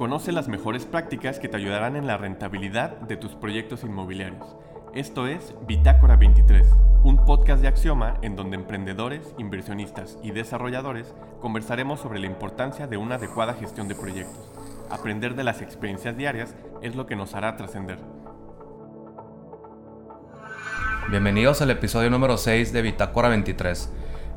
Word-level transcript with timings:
Conoce 0.00 0.32
las 0.32 0.48
mejores 0.48 0.86
prácticas 0.86 1.38
que 1.38 1.48
te 1.50 1.58
ayudarán 1.58 1.94
en 1.94 2.06
la 2.06 2.16
rentabilidad 2.16 2.96
de 3.00 3.18
tus 3.18 3.34
proyectos 3.34 3.84
inmobiliarios. 3.84 4.56
Esto 4.94 5.26
es 5.26 5.54
Bitácora 5.66 6.16
23, 6.16 6.66
un 7.04 7.22
podcast 7.26 7.60
de 7.60 7.68
Axioma 7.68 8.16
en 8.22 8.34
donde 8.34 8.56
emprendedores, 8.56 9.34
inversionistas 9.36 10.16
y 10.22 10.30
desarrolladores 10.30 11.14
conversaremos 11.42 12.00
sobre 12.00 12.18
la 12.18 12.28
importancia 12.28 12.86
de 12.86 12.96
una 12.96 13.16
adecuada 13.16 13.52
gestión 13.52 13.88
de 13.88 13.94
proyectos. 13.94 14.50
Aprender 14.88 15.34
de 15.34 15.44
las 15.44 15.60
experiencias 15.60 16.16
diarias 16.16 16.54
es 16.80 16.96
lo 16.96 17.04
que 17.04 17.14
nos 17.14 17.34
hará 17.34 17.58
trascender. 17.58 17.98
Bienvenidos 21.10 21.60
al 21.60 21.72
episodio 21.72 22.08
número 22.08 22.38
6 22.38 22.72
de 22.72 22.80
Bitácora 22.80 23.28
23. 23.28 23.92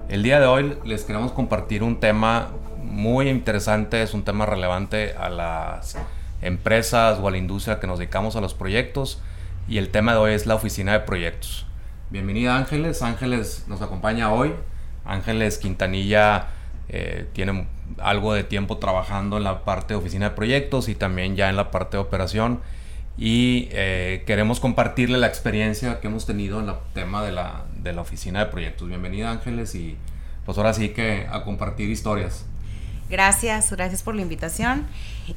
El 0.09 0.23
día 0.23 0.41
de 0.41 0.45
hoy 0.45 0.77
les 0.83 1.05
queremos 1.05 1.31
compartir 1.31 1.83
un 1.83 2.01
tema 2.01 2.49
muy 2.83 3.29
interesante, 3.29 4.03
es 4.03 4.13
un 4.13 4.23
tema 4.23 4.45
relevante 4.45 5.13
a 5.17 5.29
las 5.29 5.97
empresas 6.41 7.19
o 7.19 7.27
a 7.27 7.31
la 7.31 7.37
industria 7.37 7.79
que 7.79 7.87
nos 7.87 7.99
dedicamos 7.99 8.35
a 8.35 8.41
los 8.41 8.53
proyectos 8.53 9.21
y 9.67 9.77
el 9.77 9.89
tema 9.89 10.13
de 10.13 10.17
hoy 10.19 10.33
es 10.33 10.45
la 10.45 10.55
oficina 10.55 10.93
de 10.93 10.99
proyectos. 10.99 11.65
Bienvenida 12.09 12.57
Ángeles, 12.57 13.01
Ángeles 13.01 13.65
nos 13.67 13.81
acompaña 13.81 14.31
hoy. 14.31 14.53
Ángeles 15.05 15.57
Quintanilla 15.57 16.47
eh, 16.89 17.27
tiene 17.33 17.67
algo 17.97 18.33
de 18.33 18.43
tiempo 18.43 18.77
trabajando 18.77 19.37
en 19.37 19.43
la 19.43 19.63
parte 19.63 19.93
de 19.93 19.99
oficina 19.99 20.29
de 20.29 20.35
proyectos 20.35 20.89
y 20.89 20.95
también 20.95 21.35
ya 21.35 21.49
en 21.49 21.55
la 21.55 21.71
parte 21.71 21.97
de 21.97 22.03
operación 22.03 22.59
y 23.17 23.69
eh, 23.71 24.23
queremos 24.25 24.59
compartirle 24.59 25.17
la 25.17 25.27
experiencia 25.27 25.99
que 25.99 26.07
hemos 26.07 26.25
tenido 26.25 26.59
en 26.59 26.69
el 26.69 26.75
tema 26.93 27.23
de 27.23 27.31
la, 27.31 27.65
de 27.75 27.93
la 27.93 28.01
oficina 28.01 28.39
de 28.39 28.45
proyectos. 28.47 28.87
Bienvenida 28.87 29.31
Ángeles 29.31 29.75
y 29.75 29.97
pues 30.45 30.57
ahora 30.57 30.73
sí 30.73 30.89
que 30.89 31.27
a 31.31 31.43
compartir 31.43 31.89
historias. 31.89 32.45
Gracias, 33.13 33.69
gracias 33.69 34.01
por 34.01 34.15
la 34.15 34.23
invitación. 34.23 34.87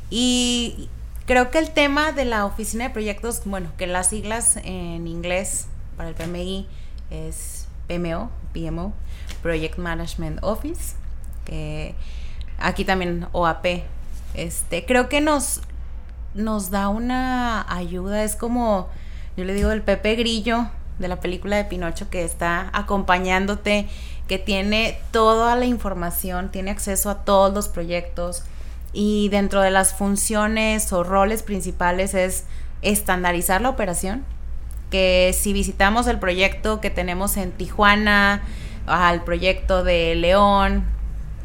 Y 0.09 0.89
creo 1.27 1.51
que 1.51 1.59
el 1.59 1.73
tema 1.73 2.11
de 2.11 2.25
la 2.25 2.47
oficina 2.47 2.85
de 2.85 2.91
proyectos, 2.91 3.43
bueno, 3.45 3.71
que 3.77 3.87
las 3.87 4.09
siglas 4.09 4.57
en 4.65 5.07
inglés 5.07 5.67
para 5.99 6.09
el 6.09 6.15
PMI 6.15 6.67
es 7.11 7.69
PMO, 7.87 8.31
PMO, 8.55 8.95
Project 9.43 9.77
Management 9.77 10.39
Office, 10.41 10.95
que 11.45 11.95
aquí 12.57 12.87
también 12.87 13.27
OAP. 13.33 13.67
Este, 14.33 14.87
creo 14.87 15.11
que 15.11 15.21
nos, 15.21 15.61
nos 16.33 16.71
da 16.71 16.89
una 16.89 17.71
ayuda, 17.71 18.25
es 18.25 18.37
como, 18.37 18.89
yo 19.37 19.45
le 19.45 19.53
digo, 19.53 19.71
el 19.71 19.83
Pepe 19.83 20.15
Grillo 20.15 20.71
de 20.99 21.09
la 21.09 21.21
película 21.21 21.57
de 21.57 21.65
Pinocho 21.65 22.09
que 22.11 22.25
está 22.25 22.71
acompañándote 22.73 23.89
que 24.29 24.39
tiene 24.39 24.99
toda 25.13 25.57
la 25.57 25.67
información, 25.67 26.51
tiene 26.51 26.71
acceso 26.71 27.11
a 27.11 27.25
todos 27.25 27.55
los 27.55 27.69
proyectos 27.69 28.43
y 28.93 29.29
dentro 29.29 29.61
de 29.61 29.71
las 29.71 29.95
funciones 29.95 30.93
o 30.93 31.05
roles 31.05 31.43
principales 31.43 32.15
es 32.15 32.45
estandarizar 32.83 33.61
la 33.61 33.69
operación, 33.69 34.25
que 34.91 35.35
si 35.39 35.53
visitamos 35.53 36.07
el 36.07 36.19
proyecto 36.19 36.81
que 36.81 36.91
tenemos 36.91 37.37
en 37.37 37.53
Tijuana, 37.53 38.43
al 38.87 39.25
proyecto 39.25 39.85
de 39.85 40.15
León, 40.15 40.85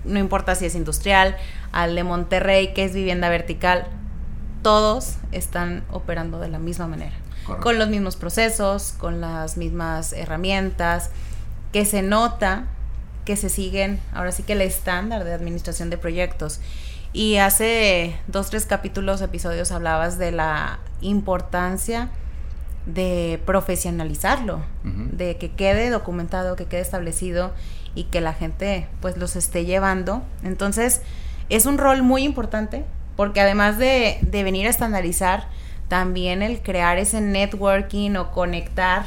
no 0.06 0.20
importa 0.20 0.56
si 0.56 0.66
es 0.66 0.76
industrial, 0.76 1.36
al 1.72 1.96
de 1.96 2.04
Monterrey, 2.04 2.74
que 2.74 2.86
es 2.86 2.94
vivienda 2.94 3.30
vertical, 3.30 3.88
todos 4.62 5.18
están 5.32 5.84
operando 5.92 6.40
de 6.40 6.50
la 6.50 6.60
misma 6.60 6.88
manera, 6.88 7.16
con 7.60 7.78
los 7.78 7.90
mismos 7.90 8.16
procesos, 8.16 8.94
con 8.98 9.22
las 9.22 9.58
mismas 9.58 10.14
herramientas, 10.14 11.10
que 11.72 11.86
se 11.86 12.02
nota 12.02 12.68
que 13.26 13.36
se 13.36 13.50
siguen, 13.50 14.00
ahora 14.14 14.32
sí 14.32 14.44
que 14.44 14.54
el 14.54 14.62
estándar 14.62 15.24
de 15.24 15.34
administración 15.34 15.90
de 15.90 15.98
proyectos. 15.98 16.60
Y 17.14 17.38
hace 17.38 18.16
dos, 18.28 18.50
tres 18.50 18.66
capítulos, 18.66 19.22
episodios, 19.22 19.72
hablabas 19.72 20.18
de 20.18 20.32
la 20.32 20.80
importancia 21.02 22.10
de 22.86 23.40
profesionalizarlo, 23.46 24.64
de 24.84 25.38
que 25.38 25.52
quede 25.52 25.90
documentado, 25.90 26.56
que 26.56 26.66
quede 26.66 26.82
establecido 26.82 27.52
y 27.94 28.06
que 28.06 28.22
la 28.22 28.34
gente 28.34 28.88
pues 29.02 29.18
los 29.18 29.36
esté 29.36 29.66
llevando. 29.66 30.24
Entonces, 30.44 31.02
es 31.50 31.66
un 31.66 31.78
rol 31.78 32.02
muy 32.02 32.24
importante 32.24 32.86
porque 33.16 33.42
además 33.42 33.78
de, 33.78 34.18
de 34.22 34.44
venir 34.44 34.66
a 34.66 34.70
estandarizar, 34.70 35.48
también 35.92 36.42
el 36.42 36.62
crear 36.62 36.98
ese 37.00 37.20
networking 37.20 38.16
o 38.16 38.32
conectar 38.32 39.04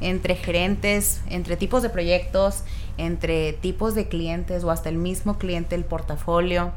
entre 0.00 0.34
gerentes, 0.34 1.20
entre 1.30 1.56
tipos 1.56 1.84
de 1.84 1.88
proyectos, 1.88 2.64
entre 2.98 3.52
tipos 3.52 3.94
de 3.94 4.08
clientes 4.08 4.64
o 4.64 4.72
hasta 4.72 4.88
el 4.88 4.96
mismo 4.96 5.38
cliente, 5.38 5.76
el 5.76 5.84
portafolio, 5.84 6.72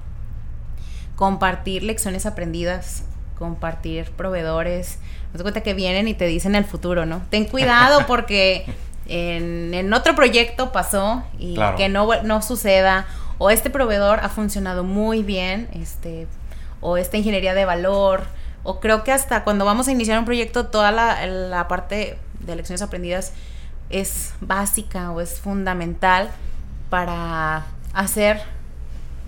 compartir 1.16 1.82
lecciones 1.82 2.28
aprendidas, 2.28 3.06
compartir 3.40 4.12
proveedores. 4.12 5.00
Me 5.34 5.42
cuenta 5.42 5.62
que 5.62 5.74
vienen 5.74 6.08
y 6.08 6.14
te 6.14 6.28
dicen 6.28 6.54
el 6.54 6.64
futuro, 6.64 7.08
¿no? 7.08 7.24
Ten 7.32 7.46
cuidado 7.46 8.02
porque 8.08 8.66
en, 9.08 9.92
otro 9.92 10.14
proyecto 10.14 10.72
pasó 10.72 11.24
y 11.40 11.58
que 11.76 11.90
no, 11.90 12.22
no 12.22 12.44
suceda. 12.44 13.08
O 13.40 13.50
este 13.50 13.72
proveedor 13.72 14.20
ha 14.20 14.30
funcionado 14.30 14.84
muy 14.84 15.24
bien, 15.24 15.70
este, 15.74 16.28
o 16.82 16.98
esta 16.98 17.18
ingeniería 17.18 17.56
de 17.56 17.66
valor, 17.66 18.26
o 18.64 18.80
creo 18.80 19.04
que 19.04 19.12
hasta 19.12 19.44
cuando 19.44 19.66
vamos 19.66 19.88
a 19.88 19.92
iniciar 19.92 20.20
un 20.20 20.26
proyecto, 20.26 20.68
toda 20.68 20.92
la, 20.92 21.26
la 21.26 21.68
parte 21.68 22.18
de 22.40 22.56
lecciones 22.56 22.82
aprendidas 22.82 23.34
es 23.90 24.34
básica 24.42 25.12
o 25.12 25.22
es 25.22 25.40
fundamental 25.40 26.30
para 26.90 27.66
hacer 27.94 28.42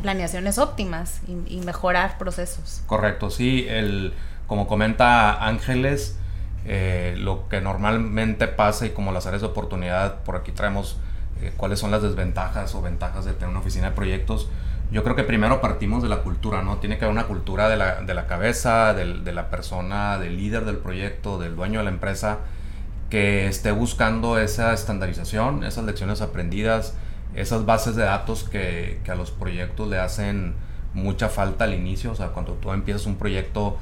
planeaciones 0.01 0.57
óptimas 0.57 1.21
y, 1.27 1.61
mejorar 1.61 2.17
procesos. 2.17 2.81
Correcto, 2.87 3.29
sí, 3.29 3.65
el, 3.69 4.13
como 4.47 4.67
comenta 4.67 5.45
Ángeles, 5.45 6.17
eh, 6.65 7.15
lo 7.17 7.47
que 7.49 7.61
normalmente 7.61 8.47
pasa 8.47 8.85
y 8.85 8.91
como 8.91 9.11
las 9.11 9.27
áreas 9.27 9.41
de 9.41 9.47
oportunidad, 9.47 10.21
por 10.23 10.35
aquí 10.35 10.51
traemos 10.51 10.97
eh, 11.41 11.53
cuáles 11.55 11.79
son 11.79 11.91
las 11.91 12.01
desventajas 12.01 12.73
o 12.75 12.81
ventajas 12.81 13.25
de 13.25 13.33
tener 13.33 13.49
una 13.49 13.59
oficina 13.59 13.89
de 13.89 13.95
proyectos. 13.95 14.49
Yo 14.91 15.03
creo 15.03 15.15
que 15.15 15.23
primero 15.23 15.61
partimos 15.61 16.03
de 16.03 16.09
la 16.09 16.17
cultura, 16.17 16.63
¿no? 16.63 16.77
Tiene 16.77 16.97
que 16.97 17.05
haber 17.05 17.15
una 17.15 17.25
cultura 17.25 17.69
de 17.69 17.77
la, 17.77 18.01
de 18.01 18.13
la 18.13 18.27
cabeza, 18.27 18.93
de 18.93 19.31
la 19.31 19.49
persona, 19.49 20.19
del 20.19 20.35
líder 20.35 20.65
del 20.65 20.77
proyecto, 20.77 21.39
del 21.39 21.55
dueño 21.55 21.79
de 21.79 21.85
la 21.85 21.91
empresa, 21.91 22.39
que 23.09 23.47
esté 23.47 23.71
buscando 23.71 24.37
esa 24.37 24.73
estandarización, 24.73 25.63
esas 25.63 25.85
lecciones 25.85 26.21
aprendidas, 26.21 26.93
esas 27.35 27.65
bases 27.65 27.95
de 27.95 28.03
datos 28.03 28.43
que, 28.43 28.99
a 29.09 29.15
los 29.15 29.31
proyectos 29.31 29.87
le 29.87 29.97
hacen 29.97 30.55
mucha 30.93 31.29
falta 31.29 31.63
al 31.63 31.73
inicio. 31.73 32.11
O 32.11 32.15
sea, 32.15 32.29
cuando 32.29 32.53
tú 32.55 32.73
empiezas 32.73 33.05
un 33.05 33.15
proyecto, 33.15 33.77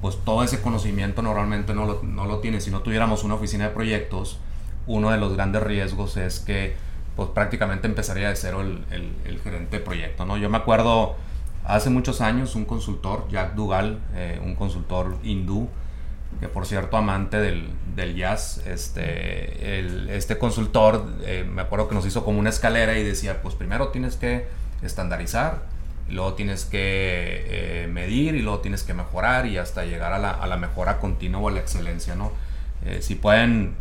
pues 0.00 0.16
todo 0.24 0.44
ese 0.44 0.60
conocimiento 0.60 1.22
normalmente 1.22 1.74
no 1.74 1.86
lo, 1.86 2.02
no 2.04 2.26
lo 2.26 2.38
tienes. 2.38 2.62
Si 2.62 2.70
no 2.70 2.82
tuviéramos 2.82 3.24
una 3.24 3.34
oficina 3.34 3.64
de 3.64 3.70
proyectos, 3.70 4.38
uno 4.86 5.10
de 5.10 5.18
los 5.18 5.32
grandes 5.32 5.62
riesgos 5.64 6.16
es 6.16 6.38
que 6.38 6.76
pues 7.16 7.28
prácticamente 7.30 7.86
empezaría 7.86 8.28
de 8.28 8.36
cero 8.36 8.62
el, 8.62 9.40
gerente 9.42 9.78
de 9.78 9.84
proyecto. 9.84 10.24
¿no? 10.24 10.36
Yo 10.36 10.48
me 10.48 10.58
acuerdo 10.58 11.16
hace 11.64 11.90
muchos 11.90 12.20
años 12.20 12.54
un 12.54 12.64
consultor, 12.64 13.26
Jack 13.30 13.54
Dugal, 13.54 14.00
eh, 14.14 14.40
un 14.42 14.54
consultor 14.54 15.16
hindú, 15.22 15.68
que 16.40 16.48
por 16.48 16.66
cierto 16.66 16.96
amante 16.96 17.36
del, 17.38 17.68
del 17.94 18.16
jazz, 18.16 18.62
este, 18.66 20.16
este 20.16 20.38
consultor, 20.38 21.06
eh, 21.24 21.44
me 21.48 21.62
acuerdo 21.62 21.88
que 21.88 21.94
nos 21.94 22.06
hizo 22.06 22.24
como 22.24 22.38
una 22.38 22.48
escalera 22.48 22.96
y 22.96 23.04
decía, 23.04 23.42
pues 23.42 23.54
primero 23.54 23.88
tienes 23.88 24.16
que 24.16 24.46
estandarizar, 24.82 25.62
luego 26.08 26.34
tienes 26.34 26.64
que 26.64 27.44
eh, 27.46 27.88
medir 27.88 28.34
y 28.34 28.42
luego 28.42 28.60
tienes 28.60 28.82
que 28.82 28.94
mejorar 28.94 29.46
y 29.46 29.58
hasta 29.58 29.84
llegar 29.84 30.12
a 30.12 30.18
la, 30.18 30.30
a 30.30 30.46
la 30.46 30.56
mejora 30.56 30.98
continua 30.98 31.40
o 31.40 31.48
a 31.48 31.52
la 31.52 31.60
excelencia, 31.60 32.14
¿no? 32.14 32.32
Eh, 32.84 32.98
si 33.00 33.14
pueden 33.14 33.76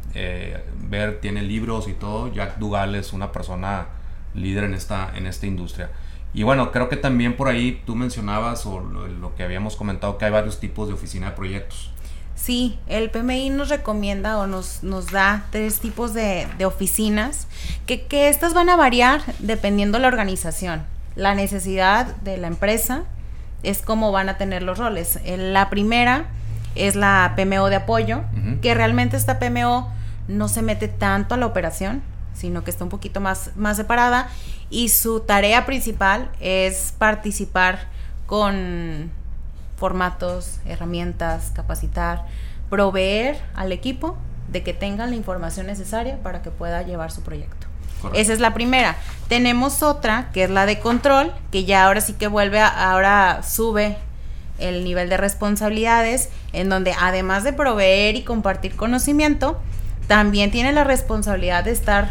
ver, 0.89 1.19
tiene 1.22 1.41
libros 1.41 1.88
y 1.88 1.94
todo, 1.94 2.31
Jack 2.34 2.57
Dugal 2.57 2.95
es 2.95 3.13
una 3.13 3.31
persona 3.31 3.88
líder 4.34 4.66
en 4.66 4.73
esta, 4.73 5.12
en 5.16 5.28
esta 5.28 5.47
industria. 5.47 5.89
Y 6.34 6.44
bueno, 6.44 6.72
creo 6.72 6.88
que 6.88 6.97
también 6.97 7.35
por 7.35 7.50
ahí 7.50 7.81
tú 7.85 7.95
mencionabas 7.95 8.66
o 8.66 8.79
lo 8.79 9.35
que 9.35 9.43
habíamos 9.43 9.76
comentado 9.76 10.17
que 10.17 10.26
hay 10.26 10.31
varios 10.31 10.59
tipos 10.59 10.87
de 10.87 10.93
oficina 10.93 11.31
de 11.31 11.35
proyectos. 11.35 11.91
Sí, 12.35 12.79
el 12.87 13.11
PMI 13.11 13.49
nos 13.52 13.70
recomienda 13.70 14.37
o 14.40 14.47
nos, 14.47 14.81
nos 14.84 15.11
da 15.11 15.46
tres 15.52 15.79
tipos 15.79 16.14
de, 16.14 16.47
oficinas, 16.66 17.47
que, 17.85 18.08
que, 18.08 18.29
estas 18.29 18.53
van 18.53 18.70
a 18.70 18.76
variar 18.76 19.22
dependiendo 19.40 19.99
la 19.99 20.08
organización. 20.08 20.84
La 21.16 21.35
necesidad 21.35 22.16
de 22.17 22.37
la 22.37 22.47
empresa 22.47 23.03
es 23.61 23.81
cómo 23.84 24.11
van 24.11 24.29
a 24.29 24.37
tener 24.37 24.64
los 24.64 24.79
roles. 24.79 25.20
La 25.26 25.70
primera 25.70 26.31
es 26.76 26.96
la 26.96 27.34
PMO 27.35 27.70
de 27.70 27.78
apoyo, 27.78 28.22
que 28.62 28.73
realmente 28.73 29.18
esta 29.18 29.40
PMO 29.40 29.91
no 30.28 30.47
se 30.47 30.62
mete 30.62 30.88
tanto 30.88 31.35
a 31.35 31.38
la 31.38 31.46
operación, 31.46 32.02
sino 32.34 32.64
que 32.64 32.72
está 32.72 32.84
un 32.84 32.90
poquito 32.90 33.20
más, 33.20 33.52
más 33.56 33.78
separada 33.78 34.29
y 34.70 34.90
su 34.90 35.20
tarea 35.20 35.66
principal 35.66 36.29
es 36.40 36.94
participar 36.97 37.88
con 38.26 39.12
formatos, 39.78 40.59
herramientas, 40.66 41.52
capacitar, 41.53 42.26
proveer 42.70 43.41
al 43.53 43.72
equipo 43.72 44.17
de 44.50 44.64
que 44.64 44.74
tengan 44.74 45.09
la 45.09 45.16
información 45.16 45.67
necesaria 45.67 46.22
para 46.24 46.41
que 46.41 46.52
pueda 46.52 46.82
llevar 46.84 47.12
su 47.12 47.22
proyecto. 47.22 47.67
Esa 48.14 48.34
es 48.34 48.40
la 48.40 48.53
primera. 48.53 48.96
Tenemos 49.28 49.84
otra 49.84 50.29
que 50.34 50.44
es 50.44 50.50
la 50.50 50.66
de 50.66 50.79
control, 50.79 51.34
que 51.52 51.66
ya 51.66 51.85
ahora 51.85 52.02
sí 52.02 52.14
que 52.14 52.28
vuelve, 52.28 52.59
ahora 52.59 53.41
sube 53.44 53.97
el 54.61 54.84
nivel 54.84 55.09
de 55.09 55.17
responsabilidades, 55.17 56.29
en 56.53 56.69
donde 56.69 56.93
además 56.99 57.43
de 57.43 57.53
proveer 57.53 58.16
y 58.16 58.23
compartir 58.23 58.75
conocimiento, 58.75 59.59
también 60.08 60.52
tiene 60.52 60.72
la 60.72 60.84
responsabilidad 60.84 61.63
de 61.63 61.72
estar 61.72 62.09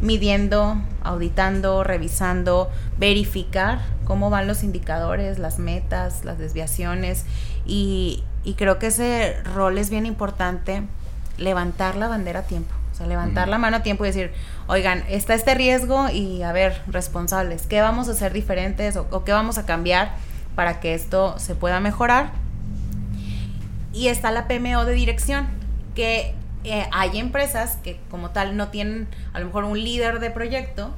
midiendo, 0.00 0.76
auditando, 1.02 1.84
revisando, 1.84 2.70
verificar 2.98 3.80
cómo 4.04 4.30
van 4.30 4.46
los 4.46 4.62
indicadores, 4.62 5.38
las 5.38 5.58
metas, 5.58 6.24
las 6.24 6.38
desviaciones. 6.38 7.24
Y, 7.66 8.24
creo 8.56 8.78
que 8.78 8.88
ese 8.88 9.36
rol 9.54 9.78
es 9.78 9.90
bien 9.90 10.06
importante, 10.06 10.82
levantar 11.38 11.96
la 11.96 12.08
bandera 12.08 12.40
a 12.40 12.42
tiempo. 12.44 12.74
O 12.92 12.96
sea, 12.96 13.06
levantar 13.06 13.48
la 13.48 13.58
mano 13.58 13.78
a 13.78 13.82
tiempo 13.82 14.04
y 14.04 14.08
decir, 14.08 14.32
oigan, 14.68 15.02
está 15.08 15.34
este 15.34 15.54
riesgo 15.54 16.10
y 16.10 16.42
a 16.42 16.52
ver, 16.52 16.80
responsables, 16.86 17.66
¿qué 17.66 17.80
vamos 17.80 18.08
a 18.08 18.12
hacer 18.12 18.32
diferentes 18.32 18.96
o, 18.96 19.24
qué 19.24 19.32
vamos 19.32 19.58
a 19.58 19.66
cambiar 19.66 20.12
para 20.54 20.80
que 20.80 20.94
esto 20.94 21.38
se 21.38 21.54
pueda 21.54 21.80
mejorar? 21.80 22.32
Y 23.92 24.08
está 24.08 24.30
la 24.30 24.48
PMO 24.48 24.84
de 24.84 24.92
dirección, 24.92 25.46
que 25.94 26.34
eh, 26.64 26.88
hay 26.92 27.18
empresas 27.18 27.76
que 27.76 28.00
como 28.10 28.30
tal 28.30 28.56
no 28.56 28.68
tienen 28.68 29.08
a 29.32 29.40
lo 29.40 29.46
mejor 29.46 29.64
un 29.64 29.78
líder 29.78 30.18
de 30.18 30.30
proyecto, 30.30 30.94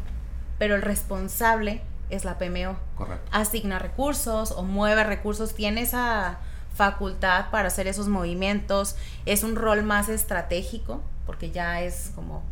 pero 0.59 0.75
el 0.75 0.83
responsable 0.83 1.83
es 2.09 2.25
la 2.25 2.39
PMO. 2.39 2.77
Correcto. 2.95 3.29
Asigna 3.33 3.79
recursos 3.79 4.53
o 4.53 4.63
mueve 4.63 5.05
recursos, 5.05 5.55
tiene 5.55 5.83
esa 5.83 6.39
facultad 6.75 7.51
para 7.51 7.69
hacer 7.69 7.87
esos 7.87 8.09
movimientos, 8.09 8.97
es 9.25 9.43
un 9.43 9.57
rol 9.57 9.83
más 9.83 10.09
estratégico, 10.09 11.03
porque 11.25 11.51
ya 11.51 11.81
es 11.81 12.13
como 12.15 12.43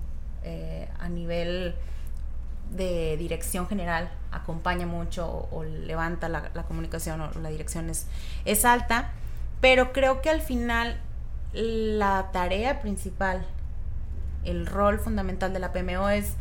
eh, 0.43 0.89
a 0.99 1.09
nivel 1.09 1.75
de 2.71 3.17
dirección 3.17 3.69
general, 3.69 4.11
acompaña 4.33 4.87
mucho 4.87 5.49
o, 5.51 5.65
levanta 5.65 6.29
la, 6.29 6.43
comunicación 6.65 7.21
o 7.21 7.31
la 7.41 7.51
dirección 7.51 7.91
es, 7.91 8.07
es 8.45 8.65
alta, 8.65 9.13
pero 9.61 9.93
creo 9.93 10.23
que 10.23 10.31
al 10.31 10.41
final 10.41 11.01
la 11.53 12.31
tarea 12.33 12.81
principal, 12.81 13.47
el 14.45 14.67
rol 14.67 14.99
fundamental 14.99 15.53
de 15.53 15.61
la 15.61 15.73
PMO 15.73 16.09
es 16.09 16.35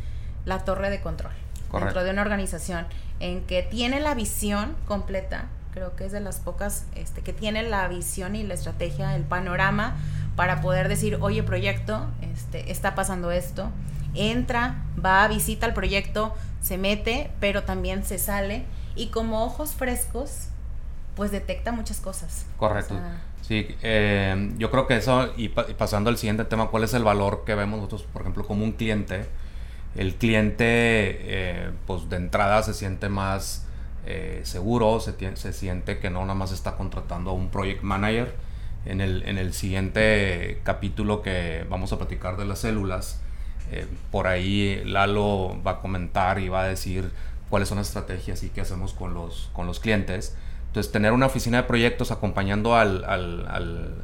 la 0.44 0.64
torre 0.64 0.90
de 0.90 1.00
control 1.00 1.32
dentro 1.80 2.04
de 2.04 2.10
una 2.10 2.22
organización 2.22 2.86
en 3.20 3.42
que 3.44 3.62
tiene 3.62 4.00
la 4.00 4.14
visión 4.14 4.76
completa, 4.86 5.46
creo 5.72 5.96
que 5.96 6.06
es 6.06 6.12
de 6.12 6.20
las 6.20 6.40
pocas 6.40 6.86
este, 6.94 7.22
que 7.22 7.32
tiene 7.32 7.62
la 7.62 7.86
visión 7.88 8.36
y 8.36 8.42
la 8.42 8.54
estrategia, 8.54 9.14
el 9.16 9.22
panorama 9.22 9.96
para 10.36 10.60
poder 10.60 10.88
decir, 10.88 11.18
oye 11.20 11.42
proyecto, 11.42 12.06
este, 12.20 12.70
está 12.70 12.94
pasando 12.94 13.30
esto, 13.30 13.70
entra, 14.14 14.84
va, 15.04 15.26
visita 15.28 15.66
el 15.66 15.74
proyecto, 15.74 16.34
se 16.60 16.78
mete, 16.78 17.30
pero 17.40 17.64
también 17.64 18.04
se 18.04 18.18
sale 18.18 18.64
y 18.96 19.08
como 19.08 19.44
ojos 19.44 19.72
frescos, 19.72 20.48
pues 21.14 21.30
detecta 21.30 21.72
muchas 21.72 22.00
cosas. 22.00 22.46
Correcto. 22.56 22.98
sí, 23.42 23.68
eh, 23.82 24.52
yo 24.58 24.70
creo 24.70 24.86
que 24.86 24.96
eso, 24.96 25.32
y, 25.36 25.48
pasando 25.48 26.10
al 26.10 26.18
siguiente 26.18 26.44
tema, 26.44 26.68
¿cuál 26.68 26.84
es 26.84 26.94
el 26.94 27.04
valor 27.04 27.44
que 27.44 27.54
vemos 27.54 27.78
nosotros, 27.78 28.04
por 28.12 28.22
ejemplo, 28.22 28.46
como 28.46 28.64
un 28.64 28.72
cliente? 28.72 29.26
El 29.94 30.14
cliente, 30.16 30.64
eh, 30.66 31.70
pues 31.86 32.08
de 32.08 32.16
entrada 32.16 32.62
se 32.62 32.74
siente 32.74 33.08
más 33.08 33.66
eh, 34.06 34.40
seguro, 34.44 35.00
se, 35.00 35.36
se 35.36 35.52
siente 35.52 35.98
que 35.98 36.10
no 36.10 36.20
nada 36.22 36.34
más 36.34 36.52
está 36.52 36.76
contratando 36.76 37.30
a 37.30 37.32
un 37.34 37.50
project 37.50 37.82
manager. 37.82 38.34
En 38.86 39.00
el, 39.00 39.22
en 39.26 39.38
el 39.38 39.54
siguiente 39.54 40.60
capítulo 40.62 41.22
que 41.22 41.64
vamos 41.70 41.94
a 41.94 41.96
platicar 41.96 42.36
de 42.36 42.44
las 42.44 42.58
células, 42.58 43.23
eh, 43.70 43.86
por 44.10 44.26
ahí 44.26 44.82
Lalo 44.84 45.60
va 45.66 45.72
a 45.72 45.78
comentar 45.78 46.38
y 46.38 46.48
va 46.48 46.62
a 46.62 46.68
decir 46.68 47.10
cuáles 47.48 47.68
son 47.68 47.78
las 47.78 47.88
estrategias 47.88 48.42
y 48.42 48.50
qué 48.50 48.60
hacemos 48.60 48.92
con 48.92 49.14
los, 49.14 49.50
con 49.52 49.66
los 49.66 49.80
clientes. 49.80 50.36
Entonces, 50.66 50.90
tener 50.90 51.12
una 51.12 51.26
oficina 51.26 51.58
de 51.58 51.62
proyectos 51.64 52.10
acompañando 52.10 52.74
al, 52.74 53.04
al, 53.04 53.46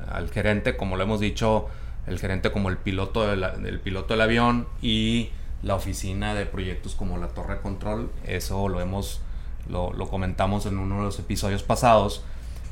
al, 0.09 0.31
gerente, 0.31 0.77
como 0.77 0.97
lo 0.97 1.03
hemos 1.03 1.19
dicho, 1.19 1.67
el 2.07 2.19
gerente 2.21 2.53
como 2.53 2.69
el 2.69 2.77
piloto, 2.77 3.27
del 3.27 3.81
piloto 3.81 4.15
del 4.15 4.21
avión 4.21 4.69
y 4.81 5.31
la 5.63 5.75
oficina 5.75 6.33
de 6.35 6.47
proyectos 6.47 6.95
como 6.95 7.19
la 7.19 7.29
torre 7.29 7.55
de 7.55 7.61
control, 7.61 8.11
eso 8.25 8.69
lo 8.69 8.81
hemos, 8.81 9.21
lo, 9.69 9.93
lo 9.93 10.09
comentamos 10.09 10.65
en 10.67 10.79
uno 10.79 10.99
de 10.99 11.03
los 11.03 11.19
episodios 11.19 11.65
pasados, 11.65 12.23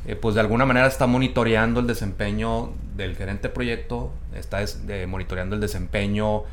eh, 0.06 0.14
pues 0.14 0.36
de 0.36 0.40
alguna 0.42 0.64
manera 0.64 0.86
está 0.86 1.06
monitoreando 1.08 1.80
el 1.80 1.86
desempeño 1.88 2.72
del 2.96 3.16
gerente 3.16 3.48
de 3.48 3.54
proyecto, 3.54 4.12
está 4.32 4.64
monitoreando 5.08 5.56
el 5.56 5.60
desempeño 5.60 6.44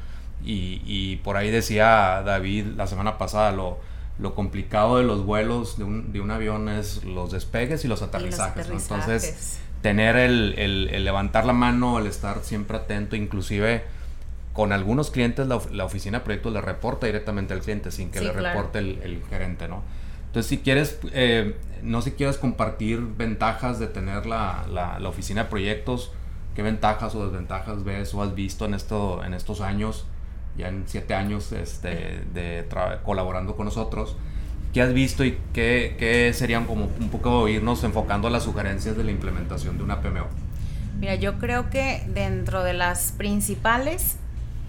y, 0.44 1.16
por 1.24 1.38
ahí 1.38 1.50
decía 1.50 2.22
David 2.24 2.66
la 2.78 2.88
semana 2.88 3.18
pasada, 3.18 3.52
lo, 3.52 3.80
lo 4.20 4.36
complicado 4.36 4.98
de 4.98 5.04
los 5.04 5.26
vuelos 5.26 5.78
de 5.78 5.84
un, 5.84 6.14
de 6.14 6.22
un, 6.22 6.32
avión 6.32 6.70
es 6.70 7.04
los 7.04 7.32
despegues 7.32 7.84
y 7.86 7.88
los 7.88 8.02
aterrizajes. 8.02 8.70
Entonces, 8.70 9.60
tener 9.82 10.16
el, 10.16 10.56
el, 10.58 11.04
levantar 11.04 11.46
la 11.46 11.54
mano, 11.54 12.00
el 12.00 12.08
estar 12.08 12.44
siempre 12.44 12.78
atento, 12.78 13.16
inclusive 13.16 13.84
con 14.54 14.72
algunos 14.72 15.12
clientes 15.12 15.48
la, 15.48 15.60
la 15.72 15.84
oficina 15.84 16.20
de 16.20 16.24
proyectos 16.24 16.54
le 16.54 16.62
reporta 16.62 17.08
directamente 17.08 17.54
al 17.54 17.60
cliente 17.60 17.92
sin 17.92 18.10
que 18.10 18.22
le 18.22 18.32
reporte 18.32 18.80
el, 18.80 19.00
el, 19.04 19.22
gerente, 19.30 19.68
¿no? 19.68 19.84
Entonces, 20.28 20.50
si 20.50 20.60
quieres, 20.60 21.00
eh, 21.12 21.56
no 21.82 22.02
si 22.02 22.12
quieres 22.12 22.38
compartir 22.38 23.02
ventajas 23.02 23.80
de 23.80 23.88
tener 23.88 24.26
la, 24.26 24.66
la, 24.72 24.98
la, 25.00 25.10
oficina 25.10 25.44
de 25.44 25.50
proyectos, 25.50 26.12
qué 26.56 26.62
ventajas 26.62 27.16
o 27.16 27.26
desventajas 27.26 27.84
ves 27.84 28.14
o 28.14 28.24
has 28.24 28.34
visto 28.34 28.66
en, 28.66 28.74
esto, 28.74 29.24
en 29.24 29.34
estos 29.34 29.62
años 29.62 30.06
ya 30.58 30.70
en 30.70 30.84
siete 30.88 31.14
años 31.14 31.52
este, 31.52 32.24
de 32.34 32.66
colaborando 33.04 33.56
con 33.56 33.66
nosotros. 33.66 34.16
¿Qué 34.74 34.82
has 34.82 34.94
visto 34.94 35.24
y 35.24 35.38
qué, 35.54 35.96
qué, 35.98 36.34
serían 36.34 36.66
como 36.66 36.90
un 37.00 37.10
poco 37.10 37.48
irnos 37.48 37.84
enfocando 37.84 38.28
a 38.28 38.32
las 38.32 38.44
sugerencias 38.44 38.98
de 38.98 39.04
la 39.04 39.12
implementación 39.12 39.78
de 39.78 39.84
una 39.84 40.02
PMO? 40.02 40.28
Mira, 41.00 41.16
yo 41.16 41.40
creo 41.40 41.70
que 41.70 42.04
dentro 42.08 42.64
de 42.64 42.74
las 42.74 43.14
principales 43.14 44.18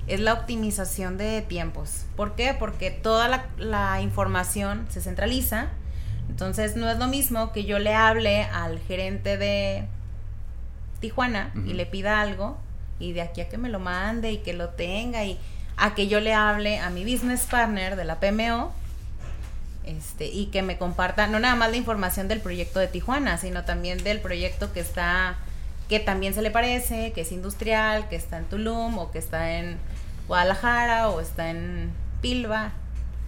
es 0.06 0.21
la 0.21 0.35
optimización 0.35 1.19
de 1.19 1.43
tiempos. 1.43 2.06
¿Por 2.15 2.35
qué? 2.35 2.55
Porque 2.56 2.91
toda 2.91 3.29
la, 3.29 3.47
la 3.59 4.00
información 4.00 4.87
se 4.88 5.00
centraliza. 5.00 5.69
Entonces 6.29 6.77
no 6.77 6.88
es 6.91 6.99
lo 6.99 7.09
mismo 7.09 7.53
que 7.53 7.65
yo 7.65 7.79
le 7.79 7.94
hable 7.94 8.43
al 8.44 8.79
gerente 8.81 9.37
de 9.37 9.87
Tijuana 11.00 11.53
y 11.67 11.75
le 11.75 11.87
pida 11.87 12.21
algo 12.21 12.59
y 12.99 13.12
de 13.12 13.23
aquí 13.23 13.41
a 13.41 13.49
que 13.49 13.59
me 13.59 13.69
lo 13.69 13.79
mande 13.79 14.33
y 14.33 14.38
que 14.38 14.53
lo 14.53 14.71
tenga 14.71 15.25
y 15.25 15.38
a 15.76 15.94
que 15.94 16.08
yo 16.08 16.20
le 16.20 16.32
hable 16.32 16.78
a 16.78 16.90
mi 16.90 17.05
business 17.05 17.46
partner 17.50 17.96
de 17.96 18.05
la 18.05 18.19
PMO 18.19 18.73
este, 19.84 20.26
y 20.26 20.46
que 20.46 20.62
me 20.62 20.78
comparta 20.78 21.26
no 21.26 21.38
nada 21.38 21.55
más 21.55 21.70
la 21.70 21.76
información 21.76 22.28
del 22.28 22.40
proyecto 22.40 22.81
de 22.81 22.88
Tijuana, 22.88 23.38
sino 23.38 23.64
también 23.64 24.02
del 24.02 24.20
proyecto 24.20 24.73
que 24.73 24.80
está, 24.80 25.37
que 25.88 26.00
también 26.00 26.35
se 26.35 26.42
le 26.42 26.50
parece, 26.50 27.12
que 27.12 27.21
es 27.21 27.33
industrial, 27.33 28.09
que 28.09 28.16
está 28.16 28.38
en 28.38 28.47
Tulum 28.47 28.99
o 28.99 29.11
que 29.12 29.18
está 29.18 29.59
en 29.59 29.78
Guadalajara 30.26 31.09
o 31.09 31.21
está 31.21 31.50
en 31.50 31.92
Pilva 32.21 32.73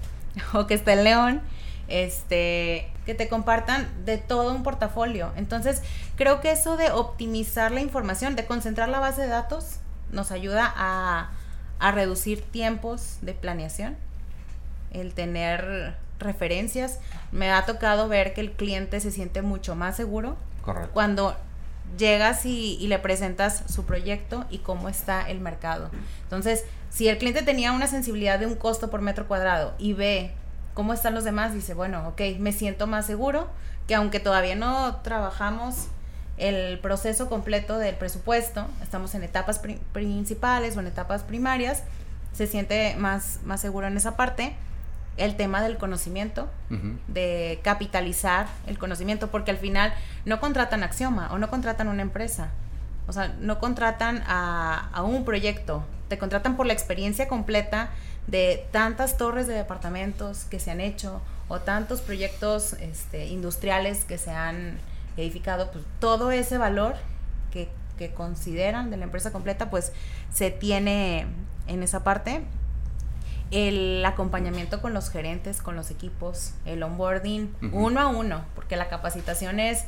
o 0.53 0.67
que 0.67 0.75
está 0.75 0.95
en 0.95 1.05
León, 1.05 1.41
este, 1.87 2.91
que 3.07 3.15
te 3.15 3.29
compartan 3.29 3.89
de 4.05 4.19
todo 4.19 4.53
un 4.53 4.63
portafolio. 4.63 5.33
Entonces, 5.37 5.83
creo 6.17 6.41
que 6.41 6.51
eso 6.51 6.77
de 6.77 6.91
optimizar 6.91 7.71
la 7.71 7.81
información, 7.81 8.37
de 8.37 8.47
concentrar 8.47 8.89
la 8.89 8.99
base 8.99 9.23
de 9.23 9.29
datos, 9.29 9.77
nos 10.11 10.33
ayuda 10.33 10.73
a 10.77 11.31
a 11.79 11.93
reducir 11.93 12.43
tiempos 12.43 13.19
de 13.23 13.35
planeación, 13.35 13.97
el 14.93 15.15
tener 15.15 15.97
referencias. 16.19 16.99
Me 17.33 17.51
ha 17.51 17.65
tocado 17.67 18.09
ver 18.09 18.35
que 18.35 18.41
el 18.41 18.53
cliente 18.53 19.01
se 19.01 19.11
siente 19.11 19.43
mucho 19.43 19.75
más 19.75 19.97
seguro 19.97 20.37
cuando 20.93 21.37
llegas 21.97 22.45
y, 22.45 22.87
le 22.87 22.99
presentas 22.99 23.63
su 23.69 23.85
proyecto 23.85 24.45
y 24.51 24.59
cómo 24.59 24.89
está 24.89 25.29
el 25.29 25.41
mercado. 25.41 25.91
Entonces, 26.25 26.65
si 26.91 27.09
el 27.09 27.19
cliente 27.19 27.43
tenía 27.43 27.73
una 27.73 27.87
sensibilidad 27.87 28.39
de 28.39 28.47
un 28.47 28.57
costo 28.57 28.91
por 28.91 29.01
metro 29.01 29.27
cuadrado 29.27 29.75
y 29.79 29.95
ve 29.95 30.33
cómo 30.75 30.93
están 30.93 31.15
los 31.15 31.25
demás, 31.25 31.55
dice, 31.55 31.75
bueno, 31.75 32.07
ok, 32.09 32.21
me 32.39 32.53
siento 32.53 32.87
más 32.87 33.07
seguro 33.07 33.49
que 33.87 33.95
aunque 33.95 34.21
todavía 34.21 34.55
no 34.55 34.97
trabajamos 34.97 35.89
el 36.39 36.79
proceso 36.79 37.29
completo 37.29 37.79
del 37.79 37.97
presupuesto, 37.97 38.67
estamos 38.83 39.15
en 39.15 39.23
etapas 39.23 39.61
principales 39.93 40.77
o 40.77 40.81
en 40.81 40.87
etapas 40.87 41.23
primarias, 41.23 41.83
se 42.33 42.47
siente 42.47 42.95
más, 42.97 43.41
más 43.45 43.61
seguro 43.61 43.87
en 43.87 43.97
esa 43.97 44.17
parte. 44.17 44.55
El 45.17 45.37
tema 45.37 45.63
del 45.63 45.79
conocimiento, 45.79 46.49
de 47.09 47.59
capitalizar 47.65 48.47
el 48.69 48.79
conocimiento, 48.79 49.33
porque 49.33 49.51
al 49.51 49.57
final 49.57 49.93
no 50.25 50.39
contratan 50.39 50.85
Axioma 50.85 51.33
o 51.33 51.39
no 51.39 51.51
contratan 51.51 51.89
una 51.89 52.03
empresa, 52.03 52.51
o 53.09 53.13
sea, 53.13 53.35
no 53.41 53.59
contratan 53.59 54.23
a, 54.29 54.91
a 54.93 55.03
un 55.03 55.25
proyecto, 55.25 55.83
te 56.09 56.19
contratan 56.19 56.57
por 56.57 56.67
la 56.67 56.73
experiencia 56.73 57.27
completa 57.27 57.91
de 58.29 58.65
tantas 58.71 59.17
torres 59.17 59.49
de 59.49 59.55
departamentos 59.55 60.45
que 60.45 60.61
se 60.61 60.71
han 60.71 60.81
hecho 60.81 61.21
o 61.49 61.61
tantos 61.61 62.01
proyectos 62.01 62.75
este, 62.75 63.27
industriales 63.27 64.05
que 64.05 64.19
se 64.19 64.31
han 64.31 64.79
edificado, 65.23 65.71
pues 65.71 65.85
todo 66.01 66.31
ese 66.31 66.59
valor 66.59 66.95
que, 67.53 67.69
consideran 68.15 68.93
de 68.93 68.97
la 68.97 69.03
empresa 69.03 69.33
completa, 69.33 69.71
pues 69.71 69.93
se 70.33 70.53
tiene 70.53 71.27
en 71.67 71.83
esa 71.83 72.05
parte. 72.05 72.43
El 73.51 74.05
acompañamiento 74.05 74.81
con 74.81 74.95
los 74.95 75.11
gerentes, 75.11 75.61
con 75.61 75.75
los 75.75 75.91
equipos, 75.91 76.53
el 76.65 76.85
onboarding, 76.85 77.53
uno 77.73 78.01
a 78.01 78.07
uno, 78.07 78.45
porque 78.55 78.77
la 78.77 78.89
capacitación 78.89 79.59
es 79.59 79.85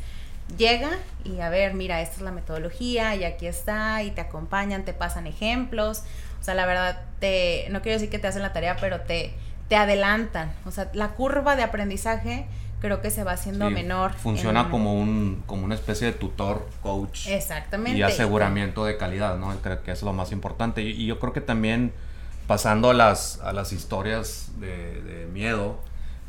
llega 0.57 0.91
y 1.25 1.41
a 1.41 1.51
ver, 1.51 1.75
mira, 1.75 2.01
esta 2.01 2.17
es 2.17 2.23
la 2.23 2.33
metodología 2.33 3.15
y 3.15 3.25
aquí 3.25 3.47
está 3.47 4.03
y 4.03 4.11
te 4.11 4.21
acompañan, 4.21 4.85
te 4.85 4.93
pasan 4.93 5.27
ejemplos. 5.27 6.03
O 6.41 6.43
sea, 6.43 6.55
la 6.55 6.67
verdad, 6.67 7.03
te, 7.19 7.67
no 7.71 7.83
quiero 7.83 7.97
decir 7.97 8.11
que 8.11 8.19
te 8.19 8.27
hacen 8.27 8.43
la 8.43 8.53
tarea, 8.53 8.77
pero 8.81 9.03
te, 9.03 9.35
te 9.69 9.77
adelantan. 9.77 10.53
O 10.65 10.71
sea, 10.71 10.91
la 10.95 11.11
curva 11.11 11.57
de 11.57 11.63
aprendizaje 11.63 12.47
creo 12.81 13.01
que 13.01 13.11
se 13.11 13.23
va 13.23 13.33
haciendo 13.33 13.71
menor. 13.71 14.15
Funciona 14.15 14.71
como 14.71 14.95
un 14.95 15.43
como 15.47 15.65
una 15.65 15.75
especie 15.75 16.09
de 16.09 16.13
tutor, 16.15 16.67
coach. 16.83 17.29
Exactamente. 17.29 17.99
Y 17.99 18.03
aseguramiento 18.03 18.85
de 18.85 18.97
calidad, 18.97 19.39
¿no? 19.39 19.55
Creo 19.63 19.83
que 19.83 19.93
es 19.93 20.03
lo 20.03 20.13
más 20.13 20.33
importante. 20.33 20.83
Y, 20.83 21.07
yo 21.07 21.19
creo 21.21 21.33
que 21.33 21.41
también 21.41 21.93
pasando 22.47 22.91
a 22.91 22.95
las, 22.95 23.41
a 23.41 23.53
las 23.53 23.73
historias 23.73 24.51
de, 24.59 25.29
miedo, 25.33 25.79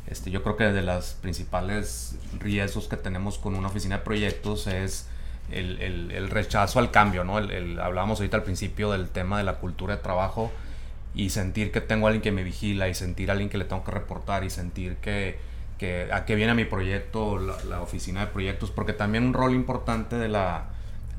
este, 0.06 0.30
yo 0.30 0.42
creo 0.42 0.56
que 0.56 0.64
de 0.64 0.82
las 0.82 1.14
principales 1.14 2.16
riesgos 2.38 2.86
que 2.86 2.96
tenemos 2.96 3.38
con 3.38 3.54
una 3.54 3.68
oficina 3.68 3.98
de 3.98 4.04
proyectos 4.04 4.66
es 4.66 5.08
el, 5.50 5.80
el, 5.80 6.30
rechazo 6.30 6.78
al 6.78 6.90
cambio, 6.90 7.24
¿no? 7.24 7.38
El, 7.38 7.80
hablábamos 7.80 8.20
ahorita 8.20 8.36
al 8.36 8.44
principio 8.44 8.92
del 8.92 9.08
tema 9.08 9.38
de 9.38 9.44
la 9.44 9.54
cultura 9.54 9.96
de 9.96 10.02
trabajo 10.02 10.52
y 11.14 11.30
sentir 11.30 11.72
que 11.72 11.80
tengo 11.80 12.06
a 12.06 12.10
alguien 12.10 12.22
que 12.22 12.32
me 12.32 12.42
vigila 12.42 12.88
y 12.88 12.94
sentir 12.94 13.30
a 13.30 13.32
alguien 13.32 13.50
que 13.50 13.58
le 13.58 13.64
tengo 13.64 13.84
que 13.84 13.90
reportar 13.90 14.44
y 14.44 14.50
sentir 14.50 14.96
que 14.96 15.51
a 16.12 16.24
qué 16.24 16.34
viene 16.34 16.54
mi 16.54 16.64
proyecto, 16.64 17.38
la, 17.38 17.80
oficina 17.80 18.20
de 18.20 18.26
proyectos, 18.28 18.70
porque 18.70 18.92
también 18.92 19.24
un 19.24 19.34
rol 19.34 19.54
importante 19.54 20.16
de 20.16 20.28
la, 20.28 20.66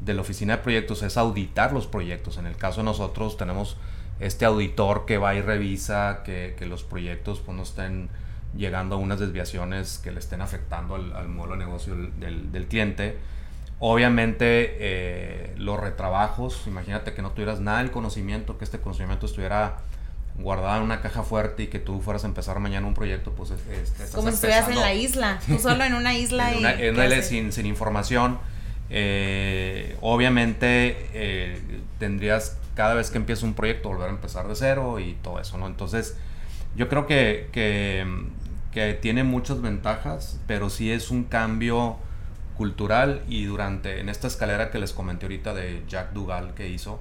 de 0.03 0.13
la 0.13 0.22
oficina 0.22 0.58
de 0.58 0.63
proyectos 0.63 1.03
es 1.03 1.17
auditar 1.17 1.74
los 1.74 1.88
proyectos. 1.88 2.38
En 2.38 2.46
el 2.46 2.55
caso 2.55 2.82
de 2.82 2.86
nosotros 2.86 3.38
tenemos 3.38 3.77
este 4.20 4.46
auditor 4.46 5.05
que 5.05 5.17
va 5.17 5.36
y 5.36 5.41
revisa 5.41 6.22
que, 6.24 6.55
los 6.67 6.84
proyectos 6.84 7.41
pues, 7.41 7.55
no 7.58 7.63
estén 7.63 8.10
llegando 8.55 8.96
a 8.96 8.98
unas 9.00 9.20
desviaciones 9.20 10.00
que 10.00 10.12
le 10.12 10.20
estén 10.20 10.41
afectando 10.41 10.96
al, 10.96 11.27
modelo 11.27 11.58
de 11.58 11.65
negocio 11.65 11.96
del, 11.96 12.51
del, 12.51 12.67
cliente. 12.67 13.17
Obviamente 13.79 14.77
eh, 14.79 15.55
los 15.58 15.79
retrabajos, 15.79 16.67
imagínate 16.67 17.13
que 17.13 17.22
no 17.22 17.32
tuvieras 17.32 17.60
nada 17.60 17.79
del 17.79 17.91
conocimiento, 17.91 18.58
que 18.58 18.63
este 18.63 18.79
conocimiento 18.79 19.25
estuviera 19.25 19.77
guardada 20.38 20.78
en 20.78 20.84
una 20.84 21.02
caja 21.02 21.24
fuerte 21.24 21.63
y 21.63 21.68
que 21.68 21.80
tú 21.80 22.02
fueras 22.02 22.24
a 22.24 22.28
empezar 22.28 22.60
mañana 22.60 22.88
un 22.88 22.94
proyecto, 22.94 23.32
pues 23.32 23.52
es, 23.52 24.12
como 24.13 24.30
si 24.30 24.36
estuvieras 24.36 24.68
en 24.70 24.80
la 24.80 24.94
isla, 24.94 25.40
tú 25.48 25.60
solo 25.60 25.84
en 25.84 25.94
una 25.94 26.16
isla 26.16 26.52
en 26.52 26.58
una, 26.60 26.75
y 26.75 26.88
en 26.88 26.96
una 26.96 27.22
sin, 27.22 27.52
sin, 27.52 27.66
información. 27.66 28.40
Eh, 28.90 29.98
obviamente 30.02 31.10
eh, 31.13 31.62
tendrías 32.00 32.58
cada 32.75 32.94
vez 32.96 33.12
que 33.12 33.18
empieza 33.18 33.46
un 33.46 33.54
proyecto 33.54 33.90
volver 33.90 34.10
a 34.10 34.12
empezar 34.12 34.48
de 34.48 34.56
cero 34.56 35.00
y 35.00 35.13
todo 35.22 35.40
eso, 35.40 35.58
¿no? 35.58 35.68
Entonces, 35.68 36.18
yo 36.75 36.90
creo 36.90 37.06
que, 37.06 37.50
que, 37.52 38.06
que 38.72 38.94
tiene 38.96 39.24
muchas 39.24 39.62
ventajas, 39.62 40.40
pero 40.48 40.70
sí 40.70 40.92
es 40.92 41.12
un 41.12 41.24
cambio 41.24 41.98
cultural 42.58 43.22
y 43.28 43.46
durante, 43.46 44.00
en 44.00 44.10
esta 44.10 44.28
escalera 44.28 44.72
que 44.72 44.80
les 44.80 44.94
comenté 44.94 45.25
ahorita 45.25 45.54
de 45.54 45.84
Jack 45.88 46.13
Dugal 46.13 46.54
que 46.54 46.70
hizo, 46.70 47.00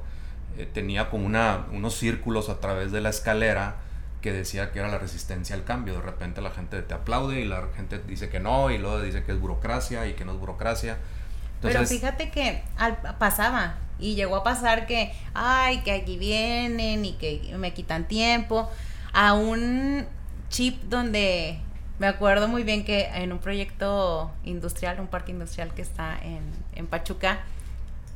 eh, 0.59 0.69
tenía 0.73 1.11
como 1.11 1.27
una, 1.27 1.67
unos 1.73 1.95
círculos 1.95 2.49
a 2.49 2.61
través 2.61 2.93
de 2.93 3.01
la 3.01 3.11
escalera 3.11 3.77
que 4.21 4.33
decía 4.33 4.71
que 4.71 4.79
era 4.79 4.89
la 4.89 4.99
resistencia 4.99 5.57
al 5.57 5.65
cambio. 5.65 5.95
De 5.95 6.03
repente 6.03 6.41
la 6.41 6.51
gente 6.51 6.81
te 6.83 6.95
aplaude 6.95 7.41
y 7.41 7.45
la 7.45 7.69
gente 7.77 7.99
dice 8.07 8.29
que 8.29 8.41
no 8.41 8.71
y 8.71 8.79
luego 8.79 9.01
dice 9.01 9.25
que 9.25 9.33
es 9.33 9.41
burocracia 9.41 10.07
y 10.07 10.15
que 10.15 10.25
no 10.25 10.33
es 10.33 10.39
burocracia. 10.39 10.99
Pero 11.61 11.87
fíjate 11.87 12.31
que 12.31 12.63
pasaba 13.19 13.77
y 13.99 14.15
llegó 14.15 14.37
a 14.37 14.43
pasar 14.43 14.87
que, 14.87 15.13
ay, 15.35 15.83
que 15.83 15.93
aquí 15.93 16.19
vienen 16.19 17.05
y 17.05 17.13
que 17.15 17.55
me 17.57 17.73
quitan 17.73 18.09
tiempo. 18.09 18.71
A 19.13 19.35
un 19.35 20.07
chip 20.49 20.83
donde 20.85 21.61
me 21.99 22.07
acuerdo 22.07 22.49
muy 22.49 22.65
bien 22.65 22.85
que 22.85 23.07
en 23.15 23.33
un 23.33 23.39
proyecto 23.39 24.33
industrial, 24.45 24.99
un 24.99 25.07
parque 25.07 25.31
industrial 25.31 25.73
que 25.73 25.83
está 25.83 26.19
en, 26.23 26.41
en 26.75 26.87
Pachuca, 26.87 27.43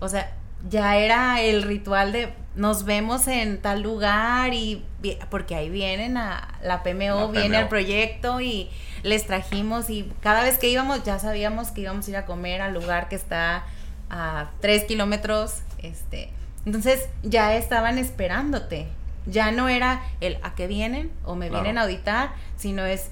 o 0.00 0.08
sea, 0.08 0.32
ya 0.68 0.96
era 0.96 1.40
el 1.42 1.62
ritual 1.62 2.12
de 2.12 2.32
nos 2.56 2.84
vemos 2.84 3.28
en 3.28 3.60
tal 3.60 3.82
lugar 3.82 4.54
y 4.54 4.82
porque 5.30 5.54
ahí 5.54 5.68
vienen 5.68 6.16
a 6.16 6.58
la 6.62 6.82
PMO, 6.82 7.28
viene 7.28 7.58
al 7.58 7.68
proyecto 7.68 8.40
y 8.40 8.70
les 9.02 9.26
trajimos 9.26 9.90
y 9.90 10.10
cada 10.20 10.42
vez 10.42 10.58
que 10.58 10.68
íbamos 10.68 11.04
ya 11.04 11.18
sabíamos 11.18 11.70
que 11.70 11.82
íbamos 11.82 12.06
a 12.06 12.10
ir 12.10 12.16
a 12.16 12.24
comer 12.24 12.62
al 12.62 12.72
lugar 12.72 13.08
que 13.08 13.16
está 13.16 13.64
a 14.08 14.50
tres 14.60 14.84
kilómetros, 14.84 15.60
este, 15.82 16.30
entonces 16.64 17.08
ya 17.22 17.54
estaban 17.56 17.98
esperándote, 17.98 18.88
ya 19.26 19.52
no 19.52 19.68
era 19.68 20.02
el 20.20 20.38
a 20.42 20.54
qué 20.54 20.66
vienen 20.66 21.12
o 21.24 21.36
me 21.36 21.50
vienen 21.50 21.76
a 21.76 21.82
auditar, 21.82 22.30
sino 22.56 22.84
es 22.86 23.10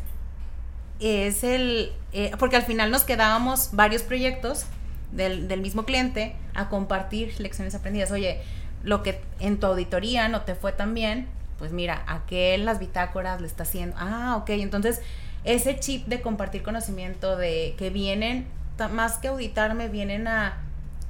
es 1.01 1.45
el 1.45 1.93
eh, 2.13 2.33
porque 2.39 2.57
al 2.57 2.63
final 2.63 2.91
nos 2.91 3.03
quedábamos 3.03 3.71
varios 3.73 4.03
proyectos 4.03 4.67
del, 5.15 5.49
del 5.49 5.61
mismo 5.61 5.85
cliente 5.85 6.37
a 6.55 6.69
compartir 6.69 7.39
lecciones 7.41 7.75
aprendidas. 7.75 8.11
Oye, 8.11 8.41
lo 8.83 9.03
que 9.03 9.21
en 9.41 9.59
tu 9.59 9.67
auditoría 9.67 10.29
no 10.29 10.43
te 10.43 10.55
fue 10.55 10.73
tan 10.73 10.95
bien, 10.95 11.27
pues 11.59 11.73
mira, 11.73 12.05
aquel 12.07 12.65
las 12.65 12.79
bitácoras 12.79 13.41
le 13.41 13.47
está 13.47 13.63
haciendo. 13.63 13.97
Ah, 13.99 14.37
ok, 14.37 14.51
entonces 14.51 15.01
ese 15.45 15.79
chip 15.79 16.07
de 16.07 16.21
compartir 16.21 16.63
conocimiento, 16.63 17.37
de 17.37 17.75
que 17.79 17.91
vienen, 17.91 18.47
más 18.93 19.19
que 19.19 19.29
auditarme, 19.29 19.89
vienen 19.89 20.27
a, 20.27 20.59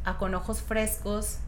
a 0.04 0.18
con 0.18 0.34
ojos 0.34 0.60
frescos, 0.60 1.38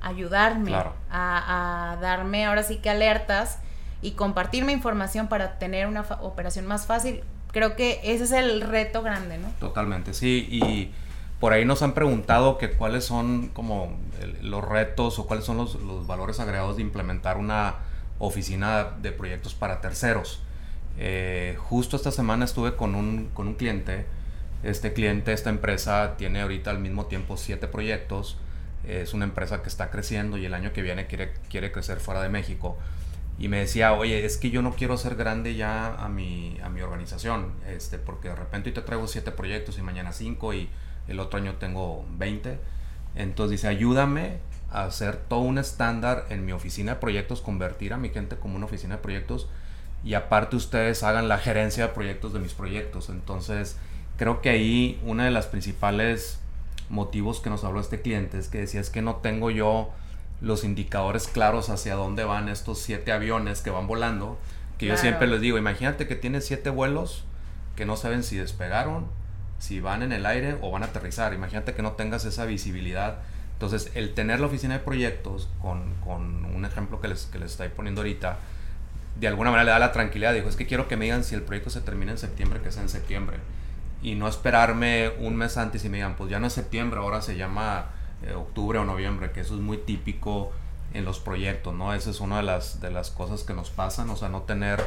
ayudarme, 0.00 0.74
a, 0.74 0.92
a, 1.10 1.96
darme 1.96 2.44
ahora 2.44 2.62
sí 2.62 2.76
que 2.76 2.90
alertas 2.90 3.58
y 4.02 4.12
compartirme 4.12 4.72
información 4.72 5.28
para 5.28 5.58
tener 5.58 5.86
una 5.86 6.02
operación 6.20 6.66
más 6.66 6.86
fácil. 6.86 7.22
Creo 7.52 7.76
que 7.76 8.00
ese 8.02 8.24
es 8.24 8.32
el 8.32 8.60
reto 8.62 9.02
grande, 9.02 9.38
¿no? 9.38 9.48
Totalmente, 9.60 10.14
sí, 10.14 10.48
y 10.50 10.90
por 11.42 11.52
ahí 11.52 11.64
nos 11.64 11.82
han 11.82 11.92
preguntado 11.92 12.56
que 12.56 12.70
cuáles 12.70 13.04
son 13.04 13.48
como 13.48 13.98
los 14.42 14.64
retos 14.64 15.18
o 15.18 15.26
cuáles 15.26 15.44
son 15.44 15.56
los, 15.56 16.06
valores 16.06 16.38
agregados 16.38 16.76
de 16.76 16.82
implementar 16.82 17.36
una 17.36 17.78
oficina 18.20 18.92
de 19.02 19.10
proyectos 19.10 19.52
para 19.52 19.80
terceros. 19.80 20.40
Eh, 20.98 21.56
justo 21.58 21.96
esta 21.96 22.12
semana 22.12 22.44
estuve 22.44 22.76
con 22.76 22.94
un, 22.94 23.28
con 23.34 23.48
un 23.48 23.54
cliente. 23.54 24.06
Este 24.62 24.92
cliente, 24.92 25.32
esta 25.32 25.50
empresa, 25.50 26.14
tiene 26.16 26.42
ahorita 26.42 26.70
al 26.70 26.78
mismo 26.78 27.06
tiempo 27.06 27.36
siete 27.36 27.66
proyectos. 27.66 28.38
Es 28.86 29.12
una 29.12 29.24
empresa 29.24 29.62
que 29.62 29.68
está 29.68 29.90
creciendo 29.90 30.36
y 30.36 30.44
el 30.44 30.54
año 30.54 30.72
que 30.72 30.82
viene 30.82 31.08
quiere, 31.08 31.32
quiere 31.50 31.72
crecer 31.72 31.98
fuera 31.98 32.22
de 32.22 32.28
México. 32.28 32.78
Y 33.40 33.48
me 33.48 33.58
decía, 33.58 33.94
oye, 33.94 34.24
es 34.24 34.36
que 34.36 34.50
yo 34.50 34.62
no 34.62 34.76
quiero 34.76 34.96
ser 34.96 35.16
grande 35.16 35.56
ya 35.56 35.96
a 35.96 36.08
mi, 36.08 36.56
a 36.62 36.68
mi 36.68 36.82
organización, 36.82 37.50
este, 37.66 37.98
porque 37.98 38.28
de 38.28 38.36
repente 38.36 38.68
hoy 38.68 38.74
te 38.74 38.82
traigo 38.82 39.08
siete 39.08 39.32
proyectos 39.32 39.76
y 39.78 39.82
mañana 39.82 40.12
cinco 40.12 40.54
y 40.54 40.70
el 41.08 41.20
otro 41.20 41.38
año 41.38 41.54
tengo 41.54 42.04
20. 42.18 42.58
Entonces 43.14 43.50
dice, 43.50 43.68
ayúdame 43.68 44.38
a 44.70 44.84
hacer 44.84 45.16
todo 45.16 45.40
un 45.40 45.58
estándar 45.58 46.26
en 46.30 46.46
mi 46.46 46.52
oficina 46.52 46.94
de 46.94 47.00
proyectos, 47.00 47.40
convertir 47.40 47.92
a 47.92 47.98
mi 47.98 48.08
gente 48.08 48.36
como 48.36 48.56
una 48.56 48.66
oficina 48.66 48.96
de 48.96 49.02
proyectos 49.02 49.48
y 50.04 50.14
aparte 50.14 50.56
ustedes 50.56 51.02
hagan 51.02 51.28
la 51.28 51.38
gerencia 51.38 51.86
de 51.86 51.92
proyectos 51.92 52.32
de 52.32 52.40
mis 52.40 52.54
proyectos. 52.54 53.08
Entonces 53.08 53.76
creo 54.16 54.40
que 54.40 54.50
ahí 54.50 55.00
una 55.04 55.24
de 55.24 55.30
las 55.30 55.46
principales 55.46 56.40
motivos 56.88 57.40
que 57.40 57.50
nos 57.50 57.64
habló 57.64 57.80
este 57.80 58.00
cliente 58.00 58.38
es 58.38 58.48
que 58.48 58.58
decía 58.58 58.80
es 58.80 58.90
que 58.90 59.02
no 59.02 59.16
tengo 59.16 59.50
yo 59.50 59.90
los 60.40 60.64
indicadores 60.64 61.28
claros 61.28 61.70
hacia 61.70 61.94
dónde 61.94 62.24
van 62.24 62.48
estos 62.48 62.78
siete 62.78 63.12
aviones 63.12 63.62
que 63.62 63.70
van 63.70 63.86
volando. 63.86 64.38
Que 64.78 64.86
yo 64.86 64.96
siempre 64.96 65.28
les 65.28 65.40
digo, 65.40 65.58
imagínate 65.58 66.08
que 66.08 66.16
tienes 66.16 66.44
siete 66.44 66.68
vuelos 66.68 67.24
que 67.76 67.86
no 67.86 67.96
saben 67.96 68.24
si 68.24 68.36
despegaron, 68.36 69.06
si 69.62 69.78
van 69.78 70.02
en 70.02 70.10
el 70.10 70.26
aire 70.26 70.56
o 70.60 70.72
van 70.72 70.82
a 70.82 70.86
aterrizar. 70.86 71.32
Imagínate 71.32 71.72
que 71.72 71.82
no 71.82 71.92
tengas 71.92 72.24
esa 72.24 72.46
visibilidad. 72.46 73.18
Entonces, 73.52 73.92
el 73.94 74.12
tener 74.12 74.40
la 74.40 74.46
oficina 74.46 74.74
de 74.74 74.80
proyectos, 74.80 75.48
con, 75.60 75.94
con 76.04 76.46
un 76.46 76.64
ejemplo 76.64 77.00
que 77.00 77.06
les, 77.06 77.26
que 77.26 77.38
les 77.38 77.52
estoy 77.52 77.68
poniendo 77.68 78.00
ahorita, 78.00 78.38
de 79.20 79.28
alguna 79.28 79.52
manera 79.52 79.64
le 79.66 79.70
da 79.70 79.78
la 79.78 79.92
tranquilidad. 79.92 80.34
Dijo, 80.34 80.48
es 80.48 80.56
que 80.56 80.66
quiero 80.66 80.88
que 80.88 80.96
me 80.96 81.04
digan 81.04 81.22
si 81.22 81.36
el 81.36 81.42
proyecto 81.42 81.70
se 81.70 81.80
termina 81.80 82.10
en 82.10 82.18
septiembre, 82.18 82.60
que 82.60 82.72
sea 82.72 82.82
en 82.82 82.88
septiembre. 82.88 83.36
Y 84.02 84.16
no 84.16 84.26
esperarme 84.26 85.10
un 85.20 85.36
mes 85.36 85.56
antes 85.56 85.84
y 85.84 85.88
me 85.88 85.98
digan, 85.98 86.16
pues 86.16 86.28
ya 86.28 86.40
no 86.40 86.48
es 86.48 86.52
septiembre, 86.52 86.98
ahora 86.98 87.22
se 87.22 87.36
llama 87.36 87.86
eh, 88.24 88.34
octubre 88.34 88.80
o 88.80 88.84
noviembre, 88.84 89.30
que 89.30 89.42
eso 89.42 89.54
es 89.54 89.60
muy 89.60 89.76
típico 89.76 90.50
en 90.92 91.04
los 91.04 91.20
proyectos, 91.20 91.72
¿no? 91.72 91.94
Esa 91.94 92.10
es 92.10 92.18
una 92.18 92.38
de 92.38 92.42
las, 92.42 92.80
de 92.80 92.90
las 92.90 93.12
cosas 93.12 93.44
que 93.44 93.54
nos 93.54 93.70
pasan, 93.70 94.10
o 94.10 94.16
sea, 94.16 94.28
no 94.28 94.42
tener 94.42 94.82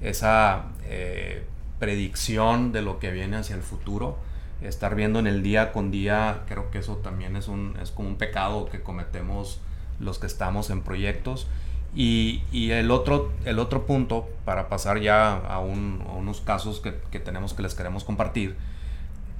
esa 0.00 0.64
eh, 0.84 1.44
predicción 1.84 2.72
de 2.72 2.80
lo 2.80 2.98
que 2.98 3.10
viene 3.10 3.36
hacia 3.36 3.54
el 3.54 3.62
futuro. 3.62 4.16
Estar 4.62 4.94
viendo 4.94 5.18
en 5.18 5.26
el 5.26 5.42
día 5.42 5.70
con 5.70 5.90
día, 5.90 6.44
creo 6.48 6.70
que 6.70 6.78
eso 6.78 6.96
también 6.96 7.36
es, 7.36 7.46
un, 7.46 7.76
es 7.82 7.90
como 7.90 8.08
un 8.08 8.16
pecado 8.16 8.64
que 8.66 8.80
cometemos 8.80 9.60
los 10.00 10.18
que 10.18 10.26
estamos 10.26 10.70
en 10.70 10.80
proyectos. 10.80 11.46
Y, 11.94 12.42
y 12.50 12.70
el, 12.70 12.90
otro, 12.90 13.32
el 13.44 13.58
otro 13.58 13.84
punto, 13.84 14.26
para 14.46 14.70
pasar 14.70 14.98
ya 15.00 15.34
a, 15.36 15.58
unos 15.58 16.40
casos 16.40 16.80
que, 16.80 16.94
que, 17.10 17.20
tenemos 17.20 17.52
que 17.52 17.62
les 17.62 17.74
queremos 17.74 18.02
compartir, 18.02 18.56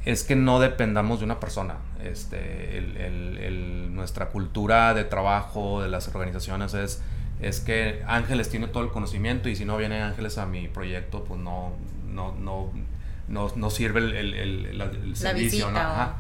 es 0.05 0.23
que 0.23 0.37
no 0.37 0.61
dependamos 0.61 1.21
de 1.21 1.25
una 1.25 1.41
persona. 1.41 1.77
Este, 2.05 2.77
el, 2.77 3.39
el, 3.39 3.95
nuestra 3.95 4.29
cultura 4.29 4.93
de 4.93 5.05
trabajo 5.05 5.81
de 5.81 5.89
las 5.89 6.09
organizaciones 6.09 6.75
es, 6.75 7.03
es 7.41 7.61
que 7.61 8.03
Ángeles 8.07 8.51
tiene 8.51 8.69
todo 8.69 8.83
el 8.83 8.91
conocimiento 8.91 9.49
y 9.49 9.57
si 9.57 9.65
no 9.65 9.79
viene 9.79 10.03
Ángeles 10.03 10.37
a 10.37 10.45
mi 10.45 10.69
proyecto, 10.69 11.25
pues 11.25 11.41
no, 11.41 11.73
no, 12.15 12.35
no, 12.35 12.73
no, 13.29 13.53
no 13.55 13.71
sirve 13.71 14.01
el, 14.01 14.15
el, 14.15 14.81
el 14.81 15.17
servicio. 15.17 15.69
Entonces 15.69 16.15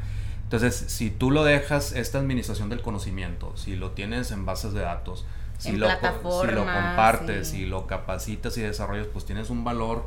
Entonces, 0.44 0.74
si 0.88 1.10
tú 1.10 1.30
lo 1.30 1.44
dejas, 1.44 1.92
esta 1.92 2.18
administración 2.18 2.68
del 2.68 2.82
conocimiento, 2.82 3.56
si 3.56 3.76
lo 3.76 3.92
tienes 3.92 4.30
en 4.30 4.44
bases 4.44 4.72
de 4.74 4.80
datos, 4.80 5.26
si, 5.58 5.70
En 5.70 5.80
lo, 5.80 5.88
si 5.88 6.46
lo 6.48 6.64
compartes, 6.66 7.48
sí. 7.48 7.56
si 7.58 7.66
lo 7.66 7.86
capacitas 7.86 8.56
y 8.58 8.60
desarrollas, 8.60 9.06
pues 9.06 9.24
tienes 9.24 9.50
un 9.50 9.64
valor. 9.64 10.06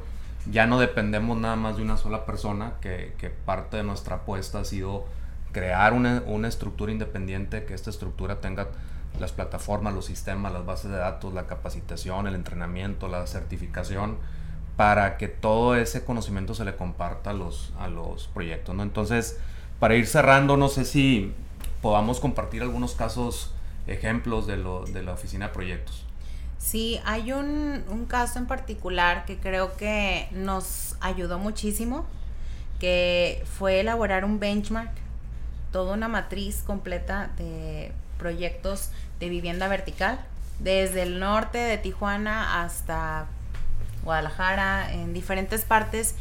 Ya 0.50 0.68
no 0.68 0.80
dependemos 0.80 1.38
nada 1.38 1.56
más 1.56 1.78
de 1.78 1.84
una 1.84 1.98
sola 1.98 2.26
persona, 2.26 2.74
que, 2.82 3.14
que 3.18 3.30
parte 3.30 3.78
de 3.78 3.84
nuestra 3.84 4.18
apuesta 4.18 4.60
ha 4.60 4.66
sido 4.66 5.06
crear 5.52 5.94
una, 5.94 6.24
una 6.26 6.48
estructura 6.48 6.92
independiente, 6.92 7.66
que 7.66 7.74
esta 7.74 7.90
estructura 7.90 8.40
tenga 8.40 8.68
las 9.20 9.32
plataformas, 9.32 9.94
los 9.94 10.06
sistemas, 10.06 10.54
las 10.54 10.66
bases 10.66 10.92
de 10.92 10.98
datos, 10.98 11.34
la 11.34 11.48
capacitación, 11.48 12.28
el 12.28 12.36
entrenamiento, 12.36 13.08
la 13.08 13.26
certificación, 13.26 14.18
para 14.78 15.18
que 15.18 15.28
todo 15.28 15.76
ese 15.76 16.06
conocimiento 16.06 16.54
se 16.54 16.64
le 16.64 16.76
comparta 16.76 17.32
a 17.32 17.34
los, 17.34 17.74
a 17.80 17.88
los 17.88 18.28
proyectos. 18.28 18.76
¿no? 18.76 18.84
Entonces, 18.84 19.40
para 19.80 19.96
ir 19.96 20.06
cerrando, 20.06 20.56
no 20.56 20.70
sé 20.70 20.86
si 20.86 21.34
podamos 21.82 22.20
compartir 22.20 22.62
algunos 22.62 22.94
casos, 22.94 23.54
ejemplos 23.88 24.46
de, 24.46 24.58
lo, 24.58 24.86
de 24.86 25.02
la 25.02 25.14
oficina 25.14 25.48
de 25.48 25.54
proyectos. 25.54 26.06
Sí, 26.60 27.00
hay 27.06 27.32
un, 27.32 27.84
un 27.90 28.06
caso 28.06 28.38
en 28.38 28.46
particular 28.46 29.26
que 29.26 29.38
creo 29.38 29.76
que 29.78 30.28
nos 30.32 30.96
ayudó 31.02 31.40
muchísimo, 31.40 32.06
que 32.80 33.44
fue 33.58 33.80
elaborar 33.80 34.26
un 34.26 34.40
benchmark, 34.40 34.92
toda 35.72 35.94
una 35.94 36.08
matriz 36.08 36.62
completa 36.62 37.32
de 37.38 37.92
proyectos 38.20 38.92
de 39.20 39.30
vivienda 39.30 39.68
vertical, 39.68 40.20
desde 40.60 41.04
el 41.04 41.20
norte 41.20 41.58
de 41.58 41.78
Tijuana 41.78 42.64
hasta 42.64 43.28
Guadalajara, 44.08 44.94
en 44.94 45.14
diferentes 45.14 45.66
partes, 45.66 46.16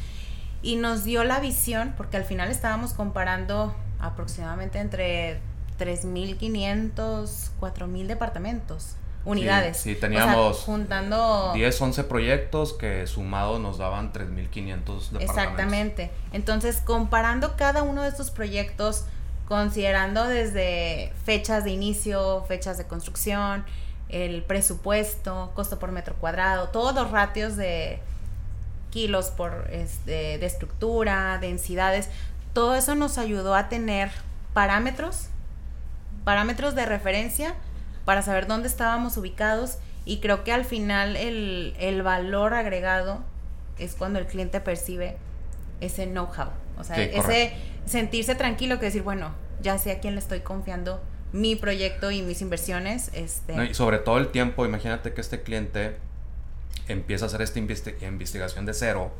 y 0.60 0.76
nos 0.76 1.04
dio 1.04 1.22
la 1.22 1.38
visión, 1.38 1.94
porque 1.96 2.16
al 2.16 2.24
final 2.24 2.50
estábamos 2.50 2.92
comparando 2.92 3.74
aproximadamente 4.00 4.80
entre 4.80 5.38
3.500, 5.78 6.90
4.000 7.60 8.06
departamentos, 8.06 8.96
unidades. 9.24 9.76
sí, 9.76 9.90
O 9.90 9.92
sea, 9.92 10.00
teníamos 10.00 10.58
juntando... 10.58 11.52
10, 11.54 11.80
11 11.80 12.04
proyectos 12.04 12.72
que 12.72 13.06
sumados 13.06 13.60
nos 13.60 13.78
daban 13.78 14.12
3.500 14.12 14.20
departamentos. 14.34 15.20
Exactamente. 15.20 16.10
Entonces, 16.32 16.82
comparando 16.84 17.56
cada 17.56 17.84
uno 17.84 18.02
de 18.02 18.08
estos 18.08 18.32
proyectos, 18.32 19.04
considerando 19.46 20.26
desde 20.26 21.12
fechas 21.24 21.62
de 21.62 21.70
inicio, 21.70 22.44
fechas 22.48 22.78
de 22.78 22.86
construcción, 22.86 23.64
el 24.08 24.42
presupuesto, 24.42 25.50
costo 25.54 25.78
por 25.78 25.92
metro 25.92 26.14
cuadrado, 26.16 26.68
todos 26.68 26.94
los 26.94 27.10
ratios 27.10 27.56
de 27.56 27.98
kilos 28.90 29.26
por 29.30 29.68
este, 29.70 30.38
de 30.38 30.46
estructura, 30.46 31.38
densidades, 31.40 32.08
todo 32.52 32.74
eso 32.76 32.94
nos 32.94 33.18
ayudó 33.18 33.54
a 33.54 33.68
tener 33.68 34.10
parámetros, 34.54 35.26
parámetros 36.24 36.74
de 36.74 36.86
referencia 36.86 37.54
para 38.04 38.22
saber 38.22 38.46
dónde 38.46 38.68
estábamos 38.68 39.16
ubicados 39.16 39.78
y 40.04 40.20
creo 40.20 40.44
que 40.44 40.52
al 40.52 40.64
final 40.64 41.16
el, 41.16 41.74
el 41.78 42.02
valor 42.02 42.54
agregado 42.54 43.20
es 43.78 43.94
cuando 43.94 44.18
el 44.18 44.26
cliente 44.26 44.60
percibe 44.60 45.16
ese 45.80 46.06
know-how, 46.06 46.48
o 46.78 46.84
sea, 46.84 46.96
Sí, 46.96 47.02
ese 47.02 47.20
correcto. 47.20 47.56
sentirse 47.86 48.34
tranquilo 48.34 48.78
que 48.78 48.86
decir, 48.86 49.02
bueno, 49.02 49.32
ya 49.60 49.76
sé 49.78 49.90
a 49.92 49.98
quién 50.00 50.14
le 50.14 50.20
estoy 50.20 50.40
confiando 50.40 51.02
mi 51.36 51.54
proyecto 51.56 52.10
y 52.10 52.22
mis 52.22 52.40
inversiones, 52.42 53.10
este, 53.14 53.54
No, 53.54 53.64
y 53.64 53.74
sobre 53.74 53.98
todo 53.98 54.18
el 54.18 54.28
tiempo, 54.28 54.64
imagínate 54.66 55.12
que 55.12 55.20
este 55.20 55.42
cliente 55.42 55.96
empieza 56.88 57.24
a 57.24 57.28
hacer 57.28 57.42
esta 57.42 57.58
investi- 57.60 58.00
investigación 58.06 58.64
de 58.66 58.74
cero 58.74 59.10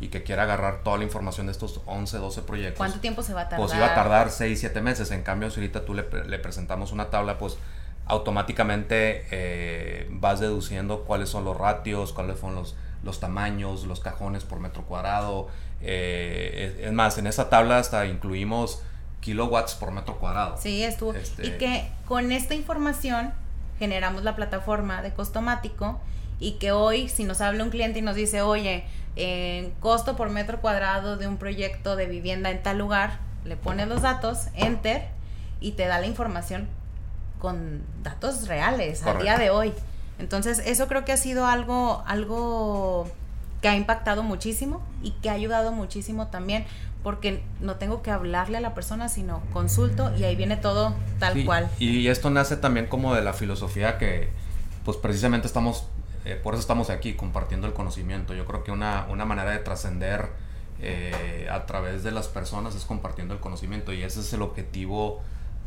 y 0.00 0.08
que 0.08 0.22
quiera 0.22 0.42
agarrar 0.42 0.82
toda 0.82 0.98
la 0.98 1.04
información 1.04 1.46
de 1.46 1.52
estos 1.52 1.80
11, 1.86 2.18
12 2.18 2.42
proyectos. 2.42 2.78
¿cuánto 2.78 3.00
tiempo 3.00 3.22
se 3.22 3.32
va 3.32 3.42
a 3.42 3.48
tardar? 3.48 3.66
Pues 3.66 3.76
iba 3.76 3.86
a 3.86 3.94
tardar 3.94 4.30
6, 4.30 4.58
7 4.60 4.80
meses. 4.80 5.10
En 5.12 5.22
cambio, 5.22 5.50
si 5.50 5.60
ahorita 5.60 5.84
tú 5.84 5.94
le, 5.94 6.04
le 6.26 6.38
presentamos 6.38 6.92
una 6.92 7.10
tabla, 7.10 7.38
pues 7.38 7.56
automáticamente 8.06 9.26
eh, 9.30 10.06
vas 10.10 10.40
deduciendo 10.40 11.04
cuáles 11.04 11.28
son 11.28 11.44
los 11.44 11.56
ratios, 11.56 12.12
cuáles 12.12 12.38
son 12.38 12.54
los, 12.54 12.74
los 13.02 13.20
tamaños, 13.20 13.84
los 13.84 14.00
cajones 14.00 14.44
por 14.44 14.60
metro 14.60 14.82
cuadrado. 14.84 15.48
eh, 15.80 16.74
es, 16.80 16.86
es 16.86 16.92
más, 16.92 17.18
en 17.18 17.26
esa 17.26 17.48
tabla 17.50 17.78
hasta 17.78 18.06
incluimos 18.06 18.82
kilowatts 19.24 19.74
por 19.74 19.90
metro 19.90 20.18
cuadrado. 20.18 20.56
Sí, 20.60 20.82
estuvo. 20.84 21.14
Este- 21.14 21.46
Y 21.46 21.50
que 21.58 21.88
con 22.06 22.30
esta 22.30 22.54
información 22.54 23.32
generamos 23.78 24.22
la 24.22 24.36
plataforma 24.36 25.02
de 25.02 25.12
costomático 25.14 25.98
y 26.38 26.52
que 26.52 26.72
hoy 26.72 27.08
si 27.08 27.24
nos 27.24 27.40
habla 27.40 27.64
un 27.64 27.70
cliente 27.70 27.98
y 28.00 28.02
nos 28.02 28.14
dice, 28.16 28.42
oye, 28.42 28.84
en 29.16 29.70
costo 29.80 30.16
por 30.16 30.28
metro 30.30 30.60
cuadrado 30.60 31.16
de 31.16 31.26
un 31.26 31.38
proyecto 31.38 31.96
de 31.96 32.06
vivienda 32.06 32.50
en 32.50 32.62
tal 32.62 32.78
lugar, 32.78 33.18
le 33.44 33.56
pones 33.56 33.88
los 33.88 34.02
datos, 34.02 34.48
enter, 34.54 35.08
y 35.60 35.72
te 35.72 35.86
da 35.86 35.98
la 36.00 36.06
información 36.06 36.68
con 37.38 37.82
datos 38.02 38.46
reales 38.48 39.02
a 39.02 39.14
día 39.14 39.34
Correcto. 39.34 39.40
de 39.40 39.50
hoy. 39.50 39.72
Entonces, 40.18 40.60
eso 40.66 40.86
creo 40.88 41.04
que 41.04 41.12
ha 41.12 41.16
sido 41.16 41.46
algo, 41.46 42.02
algo 42.06 43.10
que 43.62 43.68
ha 43.68 43.76
impactado 43.76 44.22
muchísimo 44.22 44.82
y 45.02 45.12
que 45.12 45.30
ha 45.30 45.32
ayudado 45.32 45.72
muchísimo 45.72 46.26
también, 46.28 46.66
porque 47.04 47.44
no 47.60 47.76
tengo 47.76 48.02
que 48.02 48.10
hablarle 48.10 48.56
a 48.56 48.60
la 48.60 48.74
persona, 48.74 49.10
sino 49.10 49.42
consulto 49.52 50.12
y 50.16 50.24
ahí 50.24 50.34
viene 50.34 50.56
todo 50.56 50.94
tal 51.20 51.34
Sí, 51.34 51.44
cual. 51.44 51.70
Y 51.78 52.08
esto 52.08 52.30
nace 52.30 52.56
también 52.56 52.86
como 52.86 53.14
de 53.14 53.22
la 53.22 53.34
filosofía 53.34 53.98
que, 53.98 54.30
pues 54.86 54.96
precisamente 54.96 55.46
estamos, 55.46 55.86
eh, 56.24 56.40
por 56.42 56.54
eso 56.54 56.62
estamos 56.62 56.88
aquí 56.88 57.12
compartiendo 57.12 57.66
el 57.66 57.74
conocimiento. 57.74 58.32
Yo 58.32 58.46
creo 58.46 58.64
que 58.64 58.72
una, 58.72 59.06
una 59.10 59.26
manera 59.26 59.50
de 59.50 59.58
trascender 59.58 60.30
eh, 60.80 61.46
a 61.52 61.66
través 61.66 62.02
de 62.04 62.10
las 62.10 62.26
personas 62.28 62.74
es 62.74 62.86
compartiendo 62.86 63.34
el 63.34 63.40
conocimiento 63.40 63.92
y 63.92 64.02
ese 64.02 64.20
es 64.20 64.32
el 64.32 64.40
objetivo 64.40 65.22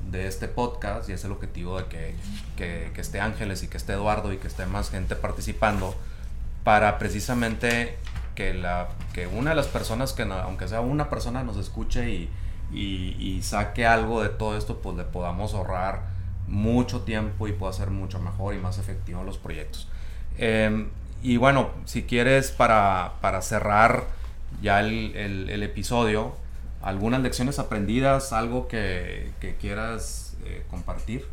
de 0.09 0.27
este 0.27 0.47
podcast 0.47 1.07
y 1.07 1.13
es 1.13 1.23
el 1.23 1.31
objetivo 1.31 1.77
de 1.77 1.85
que, 1.85 2.15
que, 2.55 2.91
que 2.95 3.01
esté 3.01 3.19
Ángeles 3.19 3.61
y 3.61 3.67
que 3.67 3.77
esté 3.77 3.93
Eduardo 3.93 4.33
y 4.33 4.37
que 4.37 4.47
esté 4.47 4.65
más 4.65 4.89
gente 4.89 5.15
participando 5.15 5.95
para 6.63 6.97
precisamente 6.97 7.95
que, 8.37 8.53
la, 8.53 8.89
que 9.13 9.25
una 9.25 9.49
de 9.49 9.55
las 9.55 9.65
personas 9.67 10.13
que, 10.13 10.23
no- 10.23 10.35
aunque 10.35 10.67
sea 10.67 10.79
una 10.81 11.09
persona, 11.09 11.43
nos 11.43 11.57
escuche 11.57 12.07
y, 12.11 12.29
y, 12.71 13.41
saque 13.41 13.87
algo 13.87 14.21
de 14.21 14.29
todo 14.29 14.55
esto, 14.55 14.77
pues 14.79 14.95
le 14.95 15.03
podamos 15.05 15.55
ahorrar 15.55 16.03
mucho 16.47 17.01
tiempo 17.01 17.47
y 17.47 17.53
pueda 17.53 17.73
ser 17.73 17.89
mucho 17.89 18.19
mejor 18.19 18.53
y 18.53 18.59
más 18.59 18.77
efectivo 18.77 19.23
los 19.23 19.39
proyectos. 19.39 19.87
Eh, 20.37 20.87
y 21.23 21.37
bueno, 21.37 21.71
si 21.85 22.03
quieres 22.03 22.51
para, 22.51 23.13
para 23.21 23.41
cerrar 23.41 24.03
ya 24.61 24.81
el, 24.81 25.15
el- 25.15 25.49
el 25.49 25.63
episodio, 25.63 26.35
algunas 26.83 27.21
lecciones 27.21 27.57
aprendidas, 27.57 28.33
algo 28.33 28.67
que, 28.67 29.31
que 29.41 29.55
quieras 29.55 30.35
eh, 30.45 30.63
compartir. 30.69 31.25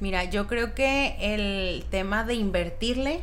Mira, 0.00 0.24
yo 0.24 0.48
creo 0.48 0.74
que 0.74 1.14
el 1.20 1.84
tema 1.90 2.24
de 2.24 2.34
invertirle 2.34 3.22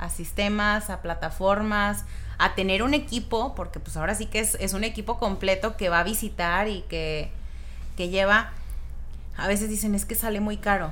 a 0.00 0.08
sistemas, 0.08 0.88
a 0.90 1.02
plataformas, 1.02 2.04
a 2.38 2.54
tener 2.54 2.82
un 2.82 2.94
equipo, 2.94 3.54
porque 3.54 3.78
pues 3.80 3.98
ahora 3.98 4.14
sí 4.14 4.26
que 4.26 4.40
es, 4.40 4.56
es 4.58 4.72
un 4.72 4.82
equipo 4.82 5.18
completo 5.18 5.76
que 5.76 5.90
va 5.90 6.00
a 6.00 6.04
visitar 6.04 6.68
y 6.68 6.80
que, 6.88 7.30
que 7.98 8.08
lleva, 8.08 8.50
a 9.36 9.46
veces 9.46 9.68
dicen 9.68 9.94
es 9.94 10.06
que 10.06 10.14
sale 10.14 10.40
muy 10.40 10.56
caro, 10.56 10.90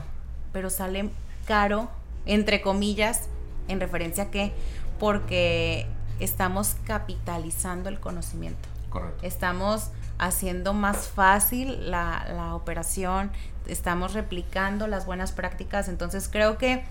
pero 0.53 0.68
sale 0.68 1.09
caro, 1.47 1.88
entre 2.27 2.61
comillas, 2.61 3.29
en 3.66 3.81
referencia 3.81 4.25
a 4.25 4.31
qué, 4.31 4.53
porque 5.01 5.87
estamos 6.21 6.77
capitalizando 6.85 7.88
el 7.88 7.99
conocimiento 7.99 8.68
Correcto. 8.90 9.25
estamos 9.25 9.90
haciendo 10.18 10.75
más 10.75 11.09
fácil 11.09 11.90
la, 11.90 12.27
la 12.29 12.55
operación, 12.55 13.31
estamos 13.66 14.12
replicando 14.12 14.87
las 14.87 15.07
buenas 15.07 15.33
prácticas, 15.33 15.88
entonces 15.88 16.29
creo 16.31 16.59
que 16.59 16.85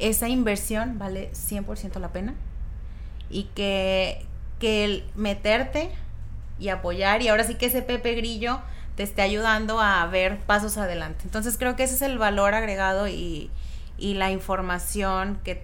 esa 0.00 0.28
inversión 0.28 0.98
vale 0.98 1.30
100% 1.32 1.98
la 2.00 2.08
pena 2.08 2.34
y 3.28 3.44
que, 3.54 4.26
que 4.58 4.84
el 4.84 5.04
meterte 5.14 5.90
y 6.58 6.68
apoyar 6.68 7.22
y 7.22 7.28
ahora 7.28 7.44
sí 7.44 7.54
que 7.54 7.66
ese 7.66 7.82
Pepe 7.82 8.14
Grillo 8.14 8.60
te 8.96 9.02
esté 9.02 9.22
ayudando 9.22 9.80
a 9.80 10.04
ver 10.06 10.38
pasos 10.40 10.76
adelante. 10.76 11.20
Entonces 11.24 11.56
creo 11.56 11.76
que 11.76 11.84
ese 11.84 11.94
es 11.94 12.02
el 12.02 12.18
valor 12.18 12.54
agregado 12.54 13.08
y, 13.08 13.50
y 13.98 14.14
la 14.14 14.30
información 14.30 15.38
que 15.44 15.62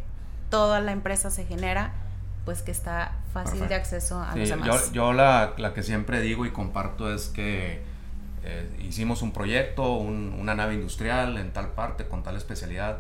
toda 0.51 0.81
la 0.81 0.93
empresa 0.93 1.31
se 1.31 1.45
genera, 1.45 1.93
pues 2.45 2.63
que 2.63 2.71
está 2.71 3.13
fácil 3.33 3.67
de 3.69 3.75
acceso 3.75 4.21
a 4.21 4.33
Sí, 4.35 4.39
los 4.41 4.49
yo, 4.49 4.57
demás. 4.57 4.93
yo 4.93 5.13
la, 5.13 5.55
la 5.59 5.75
que 5.75 5.83
siempre 5.83 6.21
digo 6.21 6.47
y 6.47 6.53
comparto 6.53 7.13
es 7.13 7.27
que 7.27 7.83
eh, 8.45 8.71
hicimos 8.81 9.23
un 9.23 9.33
proyecto, 9.33 9.95
un- 9.97 10.33
una 10.41 10.55
nave 10.55 10.75
industrial 10.75 11.37
en 11.37 11.53
tal 11.53 11.73
parte, 11.73 12.07
con 12.07 12.23
tal 12.23 12.37
especialidad, 12.37 12.99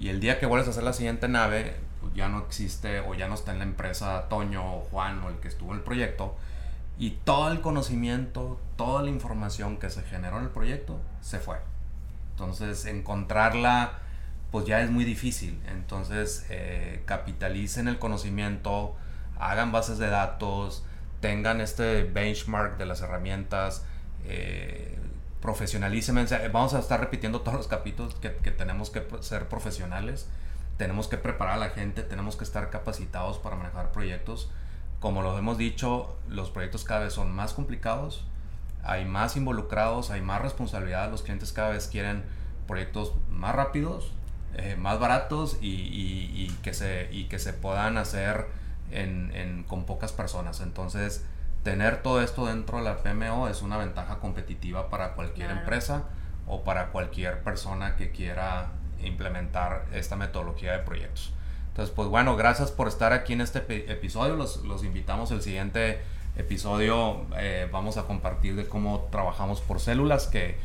y 0.00 0.08
el 0.08 0.18
día 0.18 0.40
que 0.40 0.46
vuelves 0.46 0.66
a 0.66 0.70
hacer 0.70 0.82
la 0.82 0.94
siguiente 0.94 1.28
nave, 1.28 1.76
pues 2.00 2.14
ya 2.14 2.28
no 2.30 2.38
existe 2.38 3.00
o 3.00 3.14
ya 3.14 3.28
no 3.28 3.34
está 3.34 3.52
en 3.52 3.58
la 3.58 3.64
empresa 3.64 4.28
Toño 4.30 4.78
o 4.78 4.80
Juan 4.80 5.22
o 5.22 5.28
el 5.28 5.36
que 5.36 5.48
estuvo 5.48 5.72
en 5.72 5.78
el 5.78 5.84
proyecto, 5.84 6.36
y 6.98 7.10
todo 7.24 7.52
el 7.52 7.60
conocimiento, 7.60 8.58
toda 8.76 9.02
la 9.02 9.10
información 9.10 9.76
que 9.76 9.90
se 9.90 10.02
generó 10.02 10.38
en 10.38 10.44
el 10.44 10.50
proyecto 10.50 11.00
se 11.20 11.38
fue. 11.38 11.58
Entonces, 12.32 12.86
encontrarla, 12.86 13.98
pues 14.50 14.64
ya 14.64 14.80
es 14.80 14.90
muy 14.90 15.04
difícil. 15.04 15.60
Entonces, 15.68 16.46
eh, 16.48 17.02
capitalicen 17.04 17.86
el 17.86 17.98
conocimiento, 17.98 18.96
hagan 19.38 19.72
bases 19.72 19.98
de 19.98 20.08
datos, 20.08 20.84
tengan 21.20 21.60
este 21.60 22.04
benchmark 22.04 22.78
de 22.78 22.86
las 22.86 23.02
herramientas, 23.02 23.84
eh, 24.24 24.98
profesionalícense. 25.40 26.48
Vamos 26.48 26.74
a 26.74 26.78
estar 26.78 27.00
repitiendo 27.00 27.40
todos 27.40 27.56
los 27.56 27.68
capítulos 27.68 28.14
que, 28.16 28.36
que 28.36 28.50
tenemos 28.50 28.90
que 28.90 29.06
ser 29.20 29.48
profesionales, 29.48 30.28
tenemos 30.76 31.08
que 31.08 31.16
preparar 31.16 31.54
a 31.54 31.58
la 31.58 31.70
gente, 31.70 32.02
tenemos 32.02 32.36
que 32.36 32.44
estar 32.44 32.70
capacitados 32.70 33.38
para 33.38 33.56
manejar 33.56 33.92
proyectos. 33.92 34.50
Como 35.00 35.22
lo 35.22 35.36
hemos 35.38 35.56
dicho, 35.56 36.16
los 36.28 36.50
proyectos 36.50 36.84
cada 36.84 37.00
vez 37.00 37.14
son 37.14 37.32
más 37.32 37.54
complicados, 37.54 38.24
hay 38.82 39.04
más 39.04 39.36
involucrados, 39.36 40.10
hay 40.10 40.20
más 40.20 40.42
responsabilidad, 40.42 41.10
los 41.10 41.22
clientes 41.22 41.52
cada 41.52 41.70
vez 41.70 41.88
quieren 41.88 42.24
proyectos 42.66 43.14
más 43.30 43.54
rápidos, 43.54 44.12
eh, 44.56 44.76
más 44.76 44.98
baratos 44.98 45.58
y, 45.60 45.68
y, 45.68 46.56
que 46.62 46.74
se, 46.74 47.08
y 47.12 47.24
que 47.24 47.38
se 47.38 47.52
puedan 47.52 47.98
hacer 47.98 48.46
en, 48.90 49.32
en, 49.34 49.64
con 49.64 49.84
pocas 49.84 50.12
personas. 50.12 50.60
Entonces, 50.60 51.24
tener 51.62 52.02
todo 52.02 52.22
esto 52.22 52.46
dentro 52.46 52.78
de 52.78 52.84
la 52.84 52.96
PMO 52.98 53.48
es 53.48 53.62
una 53.62 53.76
ventaja 53.76 54.18
competitiva 54.18 54.88
para 54.88 55.14
cualquier 55.14 55.50
empresa 55.50 56.04
o 56.46 56.64
para 56.64 56.88
cualquier 56.88 57.42
persona 57.42 57.96
que 57.96 58.10
quiera 58.10 58.72
implementar 59.02 59.86
esta 59.92 60.16
metodología 60.16 60.72
de 60.72 60.78
proyectos. 60.78 61.32
Entonces, 61.68 61.94
pues 61.94 62.08
bueno, 62.08 62.36
gracias 62.36 62.70
por 62.72 62.88
estar 62.88 63.12
aquí 63.12 63.32
en 63.32 63.40
este 63.40 63.58
episodio. 63.90 64.36
Los, 64.36 64.64
los 64.64 64.84
invitamos 64.84 65.30
el 65.30 65.42
siguiente 65.42 66.00
episodio. 66.36 67.26
Eh, 67.36 67.68
vamos 67.70 67.96
a 67.96 68.02
compartir 68.02 68.56
de 68.56 68.66
cómo 68.66 69.08
trabajamos 69.10 69.60
por 69.60 69.80
células, 69.80 70.26
que, 70.26 70.56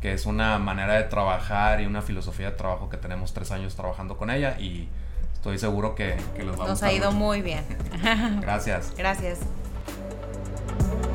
que, 0.00 0.14
es 0.14 0.26
una 0.26 0.58
manera 0.58 0.94
de 0.94 1.04
trabajar 1.04 1.80
y 1.80 1.86
una 1.86 2.02
filosofía 2.02 2.50
de 2.50 2.56
trabajo 2.56 2.88
que 2.88 2.96
tenemos 2.96 3.34
tres 3.34 3.50
años 3.50 3.74
trabajando 3.74 4.16
con 4.16 4.30
ella 4.30 4.58
y 4.58 4.88
estoy 5.34 5.58
seguro 5.58 5.94
que, 5.94 6.16
que 6.34 6.42
los 6.42 6.56
vamos 6.56 6.70
Nos 6.70 6.82
ha 6.82 6.92
ido 6.92 7.12
muy 7.12 7.42
bien. 7.42 7.64
gracias. 8.40 8.94
Gracias. 8.96 9.40
thank 10.78 11.04
you 11.06 11.13